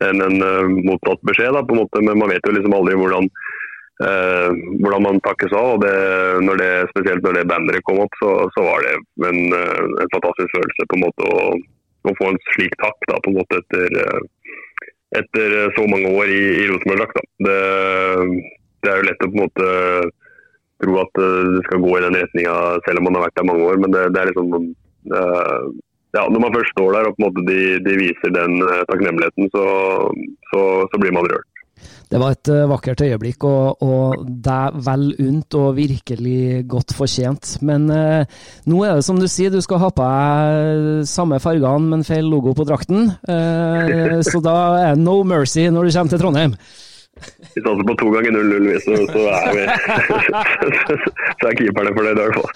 en, 0.08 0.22
en 0.26 0.76
mottatt 0.86 1.20
beskjed, 1.28 1.52
da, 1.52 1.64
på 1.66 1.76
en 1.76 1.82
måte, 1.82 2.02
men 2.06 2.20
man 2.22 2.32
vet 2.32 2.46
jo 2.48 2.54
liksom 2.56 2.76
aldri 2.76 2.96
hvordan, 2.96 3.28
eh, 4.08 4.48
hvordan 4.80 5.04
man 5.04 5.20
takkes 5.26 5.52
av. 5.52 5.74
og 5.74 5.84
det, 5.84 5.96
når 6.46 6.62
det, 6.62 6.70
Spesielt 6.94 7.26
når 7.26 7.40
det 7.40 7.48
banneret 7.52 7.84
kom 7.88 8.00
opp, 8.06 8.16
så, 8.22 8.32
så 8.56 8.64
var 8.64 8.86
det 8.86 8.94
en, 9.28 9.42
fantastisk 10.14 10.56
følelse 10.56 10.88
på 10.88 10.98
en 10.98 11.04
måte 11.04 11.28
å, 11.28 11.42
å, 12.08 12.16
få 12.16 12.32
en 12.32 12.40
slik 12.54 12.80
takk 12.80 13.10
da, 13.10 13.20
på 13.20 13.34
en 13.34 13.38
måte 13.42 13.60
etter, 13.60 14.00
etter 15.20 15.56
så 15.76 15.86
mange 15.90 16.12
år 16.12 16.30
i, 16.30 16.42
i 16.62 16.68
Rosenborg-drakt. 16.70 17.24
Det, 17.46 17.58
det 18.84 18.92
er 18.92 19.00
jo 19.00 19.08
lett 19.08 19.24
å 19.24 19.30
på 19.30 19.36
en 19.36 19.44
måte 19.44 19.68
tro 20.84 21.00
at 21.00 21.18
det 21.18 21.64
skal 21.66 21.82
gå 21.82 21.96
i 21.96 22.04
den 22.04 22.18
retninga 22.20 22.56
selv 22.84 23.00
om 23.00 23.08
man 23.08 23.18
har 23.18 23.26
vært 23.26 23.38
der 23.40 23.48
mange 23.48 23.68
år, 23.70 23.80
men 23.80 23.94
det, 23.94 24.06
det 24.12 24.22
er 24.22 24.30
liksom 24.30 24.50
uh, 24.52 25.66
ja, 26.16 26.24
når 26.32 26.40
man 26.42 26.54
først 26.54 26.72
står 26.74 26.94
der 26.96 27.08
og 27.08 27.16
på 27.16 27.20
en 27.20 27.26
måte 27.26 27.44
de, 27.48 27.60
de 27.84 27.94
viser 28.00 28.32
den 28.32 28.56
eh, 28.64 28.84
takknemligheten, 28.90 29.50
så, 29.52 29.64
så, 30.52 30.60
så, 30.88 31.00
blir 31.02 31.12
man 31.16 31.28
rørt. 31.28 31.55
Det 32.10 32.20
var 32.22 32.36
et 32.36 32.50
uh, 32.52 32.64
vakkert 32.70 33.02
øyeblikk, 33.02 33.44
og, 33.44 33.82
og 33.82 34.26
er 34.46 34.76
vel 34.86 35.08
unt 35.26 35.56
og 35.58 35.74
virkelig 35.76 36.64
godt 36.70 36.94
fortjent. 36.96 37.56
Men 37.66 37.88
eh, 37.90 38.40
nå 38.70 38.82
er 38.84 38.98
det 38.98 39.06
som 39.06 39.18
du 39.20 39.26
sier, 39.30 39.50
du 39.50 39.60
skal 39.64 39.80
ha 39.82 39.90
på 39.90 40.06
deg 40.06 41.06
samme 41.10 41.40
fargene, 41.42 41.90
men 41.92 42.06
feil 42.06 42.28
logo 42.30 42.54
på 42.56 42.66
drakten. 42.68 43.10
Eh, 43.28 44.18
så 44.26 44.42
da 44.44 44.56
er 44.90 45.00
no 45.00 45.20
mercy 45.26 45.66
når 45.70 45.88
du 45.88 45.96
kommer 45.96 46.14
til 46.14 46.22
Trondheim. 46.22 46.56
Vi 47.16 47.62
satser 47.62 47.84
på 47.88 47.94
to 47.96 48.10
ganger 48.12 48.30
0-0, 48.30 48.66
så, 48.84 48.96
så, 49.08 49.22
er 49.32 49.54
vi 49.56 49.64
Så 51.40 51.48
er 51.48 51.56
keeperne 51.56 51.92
fornøyd, 51.96 52.18
i 52.18 52.24
hvert 52.24 52.36
fall. 52.36 52.50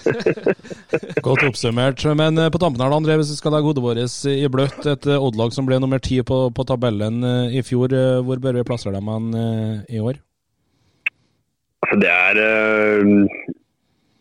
Godt 1.27 1.45
oppsummert. 1.47 2.05
Men 2.17 2.37
eh, 2.37 2.51
på 2.53 2.61
tampen 2.61 2.83
her, 2.83 2.93
André, 2.93 3.17
hvis 3.19 3.33
vi 3.33 3.39
skal 3.39 3.55
legge 3.55 3.71
hodet 3.71 3.85
vårt 3.85 4.27
i 4.29 4.51
bløtt, 4.53 4.85
et 4.85 5.07
eh, 5.09 5.25
Odd-lag 5.25 5.55
som 5.55 5.69
ble 5.69 5.79
nummer 5.81 6.01
ti 6.03 6.21
på, 6.25 6.43
på, 6.53 6.67
tabellen 6.69 7.23
eh, 7.25 7.57
i 7.57 7.65
fjor, 7.65 7.95
hvor 8.27 8.43
bør 8.43 8.59
vi 8.59 8.67
plassere 8.67 9.01
dem 9.01 9.33
i 9.89 10.01
år? 10.01 10.21
Altså, 11.81 11.97
det 12.03 12.11
er 12.13 12.43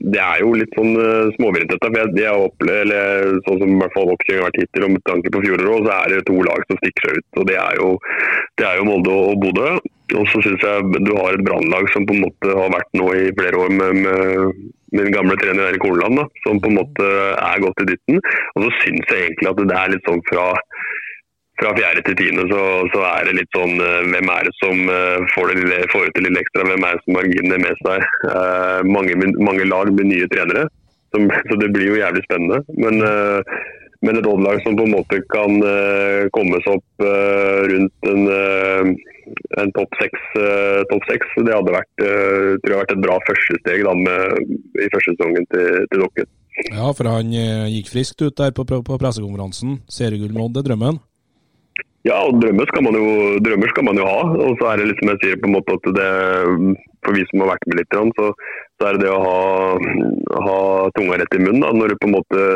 det 0.01 0.21
er 0.21 0.41
jo 0.41 0.55
litt 0.57 0.73
sånn 0.77 0.95
uh, 0.97 1.29
småvirrete. 1.37 1.77
For 1.83 1.99
jeg, 1.99 2.13
jeg 2.17 2.45
opplever, 2.47 2.83
eller 2.87 3.41
sånn 3.47 3.61
som 3.61 3.73
i 3.75 3.79
hvert 3.83 3.97
fall 3.97 4.13
oppkjøringen 4.15 4.43
har 4.43 4.49
vært 4.49 4.61
hittil, 4.63 4.87
og 4.87 4.93
med 4.95 5.07
tanke 5.11 5.33
på 5.35 5.43
fjoråret, 5.45 5.87
så 5.87 5.97
er 5.97 6.15
det 6.15 6.27
to 6.31 6.37
lag 6.47 6.67
som 6.67 6.81
stikker 6.81 7.07
seg 7.07 7.21
ut. 7.21 7.41
og 7.43 7.49
Det 7.51 7.59
er 7.61 7.81
jo, 7.81 7.89
det 8.61 8.69
er 8.69 8.81
jo 8.81 8.87
Molde 8.89 9.17
og 9.29 9.41
Bodø. 9.45 9.71
Og 10.19 10.27
så 10.33 10.43
syns 10.43 10.65
jeg 10.67 11.05
du 11.07 11.13
har 11.15 11.37
et 11.37 11.47
brannlag 11.47 11.87
som 11.93 12.07
på 12.09 12.17
en 12.17 12.25
måte 12.25 12.55
har 12.57 12.73
vært 12.73 12.97
nå 12.99 13.13
i 13.15 13.29
flere 13.37 13.61
år 13.63 13.75
med, 13.77 14.01
med 14.03 14.65
min 14.97 15.13
gamle 15.15 15.37
trener 15.39 15.69
Erik 15.69 15.85
Horneland, 15.87 16.25
som 16.43 16.59
på 16.59 16.73
en 16.73 16.81
måte 16.81 17.11
er 17.37 17.63
godt 17.63 17.85
i 17.85 17.91
dytten. 17.93 18.19
Og 18.57 18.65
så 18.65 18.73
syns 18.81 19.13
jeg 19.13 19.29
egentlig 19.29 19.53
at 19.53 19.63
det 19.63 19.77
er 19.79 19.93
litt 19.95 20.09
sånn 20.09 20.25
fra 20.33 20.49
fra 21.61 21.73
fjerde 21.77 22.05
til 22.07 22.17
tiende 22.19 22.47
så, 22.51 22.63
så, 22.95 23.03
er 23.13 23.29
det 23.29 23.37
litt 23.41 23.57
sånn 23.57 23.77
uh, 23.81 24.03
Hvem 24.13 24.33
er 24.33 24.49
det 24.49 24.55
som 24.59 24.85
uh, 24.89 25.19
får, 25.35 25.51
det 25.51 25.65
lille, 25.65 25.81
får 25.93 26.07
ut 26.07 26.17
det 26.17 26.25
lille 26.27 26.45
ekstra? 26.45 26.69
Hvem 26.69 26.87
er 26.87 26.97
det 26.97 27.05
som 27.05 27.19
marginene 27.19 27.61
med 27.65 27.83
seg? 27.85 28.07
Uh, 28.25 28.81
mange, 28.89 29.19
mange, 29.37 29.67
lag 29.69 29.93
med 29.97 30.09
nye 30.11 30.31
trenere, 30.33 30.65
som, 31.15 31.29
så 31.51 31.61
det 31.61 31.71
blir 31.75 31.93
jo 31.93 32.01
jævlig 32.01 32.25
spennende. 32.27 32.63
Men, 32.81 33.05
men 34.01 34.17
et 34.17 34.27
Odd-lag 34.29 34.63
som 34.65 34.77
på 34.79 34.87
en 34.87 34.95
måte 34.95 35.19
kan 35.29 35.59
komme 36.33 36.61
seg 36.65 36.79
opp 36.79 37.05
rundt 37.69 38.09
en, 38.09 38.23
en 39.61 39.73
topp 39.77 39.99
seks, 40.01 40.23
top 40.89 41.11
det 41.11 41.53
hadde 41.53 41.75
vært, 41.75 41.93
tror 42.01 42.73
jeg 42.73 42.81
vært 42.81 42.95
et 42.95 43.05
bra 43.05 43.19
førstesteg 43.27 43.85
da, 43.85 44.17
i 44.81 44.89
første 44.95 45.13
sesongen 45.13 45.51
til, 45.53 45.85
til 45.93 46.07
dere. 46.07 46.29
Ja, 46.71 46.89
for 46.97 47.13
han 47.13 47.37
gikk 47.37 47.93
friskt 47.93 48.25
ut 48.25 48.41
der 48.41 48.57
på, 48.57 48.65
på 48.65 49.01
pressekonferansen. 49.05 49.83
Seriegull 49.93 50.33
med 50.33 50.49
Odd 50.49 50.63
er 50.63 50.69
drømmen? 50.71 51.05
Ja, 52.09 52.17
og 52.25 52.39
drømmer 52.41 52.69
skal, 52.71 52.85
man 52.87 52.97
jo, 52.97 53.09
drømmer 53.45 53.73
skal 53.75 53.85
man 53.85 53.99
jo 54.01 54.07
ha. 54.09 54.21
Og 54.47 54.55
så 54.61 54.71
er 54.71 54.81
det 54.81 54.89
liksom 54.89 55.11
jeg 55.13 55.21
sier 55.25 55.41
på 55.41 55.51
en 55.51 55.57
måte 55.59 55.77
at 55.77 55.89
det, 55.99 56.11
For 57.05 57.17
vi 57.17 57.25
som 57.29 57.45
har 57.45 57.53
vært 57.53 57.67
med 57.69 57.81
litt, 57.81 57.97
så, 58.17 58.29
så 58.81 58.89
er 58.89 58.97
det 58.97 59.05
det 59.05 59.13
å 59.13 59.21
ha, 59.25 59.41
ha 60.47 60.61
tunga 60.97 61.21
rett 61.21 61.37
i 61.37 61.43
munnen 61.43 61.65
da, 61.65 61.73
når, 61.77 61.93
du 61.93 62.01
på 62.01 62.09
en 62.09 62.17
måte, 62.17 62.47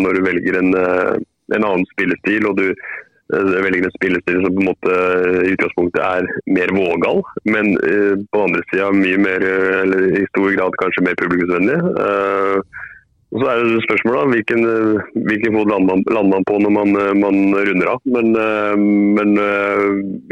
når 0.00 0.18
du 0.18 0.26
velger 0.28 0.60
en, 0.60 0.74
en 0.76 1.64
annen 1.64 1.86
spillestil. 1.94 2.48
og 2.50 2.60
du 2.60 2.66
eh, 2.68 3.56
velger 3.64 3.88
en 3.88 3.96
spillestil 3.96 4.42
som 4.44 4.52
på 4.58 4.64
en 4.66 4.70
måte 4.70 5.00
i 5.46 5.54
utgangspunktet 5.54 6.04
er 6.04 6.28
mer 6.58 6.76
vågal, 6.76 7.24
men 7.48 7.72
eh, 7.80 8.20
på 8.20 8.36
den 8.36 8.46
andre 8.50 8.64
sida 8.68 8.92
mye 9.00 9.24
mer, 9.24 9.48
eller 9.80 10.08
i 10.12 10.28
stor 10.34 10.52
grad 10.58 10.80
kanskje 10.84 11.08
mer 11.08 11.20
publikumsvennlig. 11.24 11.80
Eh, 12.04 12.80
og 13.30 13.38
Så 13.38 13.46
er 13.46 13.60
det 13.62 13.82
spørsmålet 13.84 14.32
hvilken, 14.34 14.64
hvilken 15.28 15.54
fot 15.54 15.68
lander 15.70 15.86
man, 15.86 16.00
lander 16.10 16.32
man, 16.34 16.46
på 16.48 16.56
når 16.58 16.72
man, 16.74 16.96
man 17.22 17.36
runder 17.54 17.90
av. 17.92 18.00
Men, 18.16 18.32
eh, 18.34 18.80
men, 19.18 19.36
eh, 19.38 19.82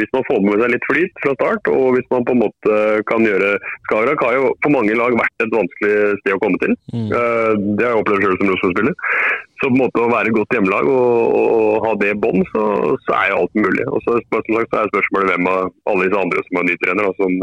hvis 0.00 0.11
man 0.16 0.24
får 0.26 0.40
med 0.42 0.64
seg 0.64 0.72
litt 0.72 0.88
flyt 0.90 1.22
fra 1.22 1.34
start, 1.37 1.70
og 1.70 1.94
hvis 1.94 2.08
man 2.11 2.26
på 2.26 2.34
en 2.34 2.42
måte 2.42 2.80
kan 3.11 3.22
gjøre 3.22 3.52
Skagerrak 3.87 4.24
har 4.26 4.34
jo 4.34 4.48
for 4.64 4.74
mange 4.74 4.96
lag 4.98 5.14
vært 5.14 5.44
et 5.44 5.54
vanskelig 5.54 5.92
sted 6.24 6.34
å 6.34 6.40
komme 6.42 6.58
til. 6.64 6.74
Mm. 6.90 7.06
Eh, 7.20 7.52
det 7.78 7.87
har 7.87 7.94
jeg 7.94 8.02
opplevd 8.02 8.26
selv 8.26 8.42
som 8.42 8.50
Rosenborg-spiller. 8.50 8.98
Så 9.58 9.68
på 9.68 9.74
en 9.74 9.82
måte 9.84 10.02
å 10.02 10.11
være 10.11 10.34
godt 10.34 10.58
hjemmelag 10.58 10.90
og, 10.90 11.38
og 11.38 11.87
ha 11.87 11.94
det 12.02 12.11
i 12.16 12.18
bånn, 12.26 12.42
så, 12.50 12.64
så, 13.06 13.14
er 13.20 13.30
jo 13.30 13.38
alt 13.44 13.62
mulig. 13.62 13.87
Og 13.87 14.02
så, 14.06 14.18
som 14.26 14.42
sagt, 14.58 14.74
så 14.74 14.82
er 14.82 14.90
spørsmålet 14.90 15.32
hvem 15.32 15.50
av 15.54 15.70
alle 15.92 16.11
disse 16.11 16.24
andre 16.26 16.44
som 16.48 16.61
er 16.61 16.68
nytrenere, 16.72 17.14
som, 17.22 17.38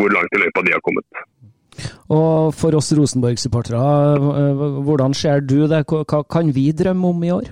hvor 0.00 0.16
langt 0.16 0.36
i 0.36 0.42
løypa 0.44 0.64
de 0.64 0.76
har 0.76 0.84
kommet. 0.88 1.24
Og 2.08 2.52
for 2.56 2.76
oss 2.78 2.90
Rosenborg-supportere, 2.96 3.78
eh, 4.42 4.66
hvordan 4.86 5.14
ser 5.14 5.40
du 5.40 5.66
det? 5.70 5.84
Hva 5.86 6.22
kan 6.24 6.52
vi 6.54 6.70
drømme 6.72 7.12
om 7.12 7.24
i 7.24 7.32
år? 7.34 7.50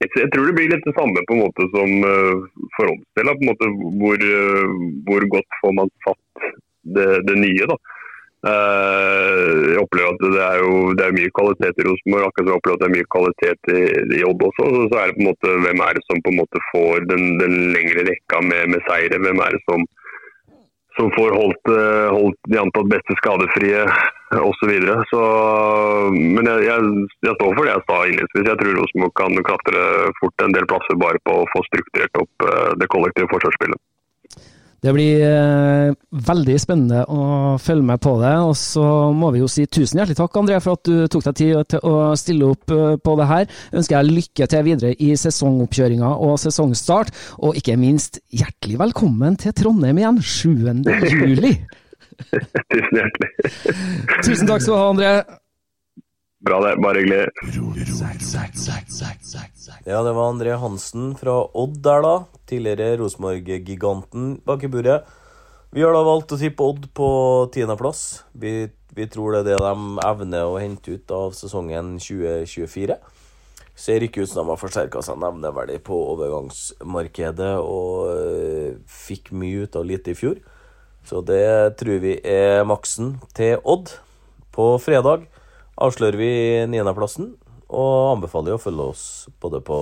Jeg 0.00 0.30
tror 0.32 0.46
det 0.48 0.56
blir 0.56 0.70
litt 0.72 0.86
det 0.86 0.96
samme 0.96 1.20
på 1.28 1.36
en 1.36 1.42
måte 1.44 1.64
som 1.74 1.90
eh, 2.08 2.60
for 2.76 2.92
oss 2.92 3.02
del. 3.18 3.32
Hvor, 4.00 4.16
eh, 4.16 4.76
hvor, 5.08 5.26
godt 5.34 5.58
får 5.60 5.74
man 5.76 5.90
satt 6.06 6.52
det, 6.96 7.08
det 7.28 7.36
nye. 7.36 7.66
da. 7.68 7.76
Jeg 8.40 9.76
opplever 9.82 10.14
at 10.14 10.22
det 10.32 10.40
er 10.40 10.62
jo 10.62 10.76
det 10.96 11.04
er 11.04 11.12
mye 11.12 11.32
kvalitet 11.36 11.82
i 11.82 11.84
Rosenborg, 11.84 12.30
akkurat 12.30 12.46
som 12.46 12.48
jeg 12.48 12.56
opplever 12.56 12.78
at 12.78 12.80
det 12.80 12.88
er 12.88 12.94
mye 12.94 13.10
kvalitet 13.12 13.72
i, 13.74 13.82
i 14.16 14.22
Odd 14.24 14.44
også. 14.48 14.68
Så 14.88 14.96
er 14.96 15.10
det 15.10 15.16
på 15.18 15.20
en 15.20 15.28
måte 15.28 15.56
hvem 15.66 15.82
er 15.84 15.98
det 15.98 16.04
som 16.06 16.22
på 16.24 16.32
en 16.32 16.38
måte 16.38 16.62
får 16.70 17.04
den, 17.10 17.26
den 17.42 17.56
lengre 17.74 18.06
rekka 18.08 18.40
med, 18.46 18.72
med 18.72 18.86
seire. 18.88 19.20
Hvem 19.26 19.44
er 19.44 19.58
det 19.58 19.60
som 19.68 19.84
som 21.00 21.10
får 21.16 21.30
holdt, 21.40 21.70
eh, 21.72 22.08
holdt 22.12 22.40
de 22.52 22.58
antatt 22.60 22.88
beste 22.92 23.16
skadefrie 23.20 23.84
osv. 24.30 24.58
Så 24.60 24.66
videre. 24.68 24.96
så, 25.10 25.20
men 26.12 26.46
jeg, 26.46 26.66
jeg, 26.68 26.90
jeg, 27.26 27.34
står 27.38 27.54
for 27.56 27.66
det 27.66 27.72
jeg 27.72 27.86
sa 27.88 27.96
innledningsvis. 28.06 28.50
Jeg 28.50 28.60
tror 28.60 28.76
Rosenborg 28.78 29.14
kan 29.18 29.46
klatre 29.48 29.84
fort 30.20 30.44
en 30.44 30.54
del 30.54 30.68
plasser 30.70 31.00
bare 31.00 31.22
på 31.26 31.38
å 31.40 31.48
få 31.54 31.64
strukturert 31.70 32.20
opp 32.22 32.46
eh, 32.46 32.68
det 32.82 32.90
kollektive 32.92 33.30
forsvarsspillet. 33.32 33.80
Det 34.80 34.92
blir 34.96 35.20
eh, 35.26 35.90
veldig 36.28 36.54
spennende 36.60 37.02
å 37.12 37.56
følge 37.60 37.84
med 37.90 38.00
på 38.00 38.14
det. 38.22 38.32
Og 38.48 38.54
så 38.56 38.84
må 39.12 39.28
vi 39.34 39.42
jo 39.42 39.48
si 39.50 39.66
tusen 39.68 40.00
hjertelig 40.00 40.16
takk, 40.22 40.38
André, 40.40 40.60
for 40.64 40.78
at 40.78 40.88
du 40.88 41.04
tok 41.12 41.26
deg 41.28 41.36
tid 41.40 41.72
til 41.74 41.84
å 41.84 41.96
stille 42.20 42.48
opp 42.54 42.72
eh, 42.72 42.94
på 42.96 43.16
det 43.20 43.28
her. 43.28 43.50
Ønsker 43.76 43.98
jeg 43.98 44.16
lykke 44.16 44.48
til 44.54 44.64
videre 44.70 44.94
i 44.96 45.10
sesongoppkjøringa 45.20 46.14
og 46.24 46.38
sesongstart. 46.40 47.12
Og 47.44 47.60
ikke 47.60 47.76
minst, 47.80 48.22
hjertelig 48.32 48.80
velkommen 48.80 49.36
til 49.40 49.54
Trondheim 49.56 50.00
igjen 50.00 50.22
7. 50.24 50.48
juli. 51.28 51.54
tusen 52.72 52.96
hjertelig. 52.96 53.30
tusen 54.24 54.48
takk 54.48 54.64
skal 54.64 54.72
du 54.72 54.78
ha, 54.78 54.88
André. 54.94 55.14
Bra, 56.40 56.56
det. 56.64 56.76
Bare 56.80 56.98
hyggelig. 56.98 57.28
Ja, 59.84 60.02
det 60.02 60.12
var 60.16 60.30
André 60.30 60.54
Hansen 60.56 61.10
fra 61.20 61.34
Odd 61.52 61.74
der, 61.84 62.00
da. 62.00 62.12
Tidligere 62.48 62.96
Rosenborg-giganten 62.96 64.38
bak 64.48 64.62
i 64.64 64.70
buret. 64.72 65.08
Vi 65.70 65.84
har 65.84 65.92
da 65.92 66.00
valgt 66.06 66.32
å 66.32 66.38
tippe 66.40 66.64
Odd 66.64 66.86
på 66.96 67.08
tiendeplass. 67.52 68.22
Vi, 68.32 68.70
vi 68.96 69.06
tror 69.12 69.36
det 69.36 69.42
er 69.42 69.48
det 69.50 69.58
de 69.60 70.06
evner 70.06 70.48
å 70.48 70.56
hente 70.56 70.96
ut 70.96 71.12
av 71.12 71.36
sesongen 71.36 71.98
2024. 72.00 72.96
Ser 73.76 74.06
ikke 74.06 74.24
ut 74.24 74.32
som 74.32 74.40
de 74.40 74.54
har 74.54 74.60
forsterka 74.62 75.02
seg 75.04 75.20
nevneverdig 75.20 75.76
på 75.84 75.98
overgangsmarkedet 76.14 77.52
og 77.60 78.14
øh, 78.14 78.80
fikk 78.88 79.28
mye 79.36 79.66
ut 79.68 79.76
av 79.76 79.84
lite 79.92 80.14
i 80.14 80.16
fjor. 80.16 80.40
Så 81.04 81.20
det 81.20 81.76
tror 81.80 82.00
vi 82.00 82.16
er 82.24 82.64
maksen 82.64 83.18
til 83.36 83.60
Odd. 83.60 83.92
På 84.56 84.72
fredag 84.82 85.28
avslører 85.80 86.18
vi 86.20 86.32
niendeplassen, 86.70 87.34
og 87.70 88.16
anbefaler 88.16 88.56
å 88.56 88.60
følge 88.60 88.90
oss 88.92 89.04
både 89.40 89.62
på 89.64 89.78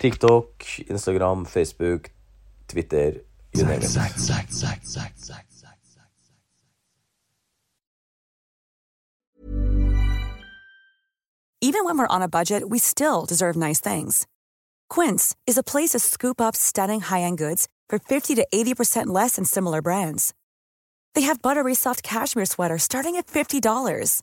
TikTok, 0.00 0.66
Instagram, 0.88 1.46
Facebook, 1.46 2.10
Twitter 2.70 3.20
you. 3.54 3.66
Even 11.64 11.84
when 11.84 11.96
we're 11.96 12.08
on 12.08 12.22
a 12.22 12.28
budget, 12.28 12.68
we 12.68 12.78
still 12.78 13.24
deserve 13.24 13.56
nice 13.56 13.78
things. 13.78 14.26
Quince 14.88 15.36
is 15.46 15.56
a 15.56 15.62
place 15.62 15.90
to 15.90 16.00
scoop 16.00 16.40
up 16.40 16.56
stunning 16.56 17.00
high-end 17.00 17.38
goods 17.38 17.68
for 17.88 17.98
50 17.98 18.34
to 18.34 18.46
80% 18.52 19.06
less 19.06 19.36
than 19.36 19.44
similar 19.44 19.80
brands. 19.80 20.34
They 21.14 21.22
have 21.22 21.40
buttery 21.42 21.74
soft 21.74 22.02
cashmere 22.02 22.46
sweaters 22.46 22.82
starting 22.82 23.16
at 23.16 23.26
$50, 23.26 24.22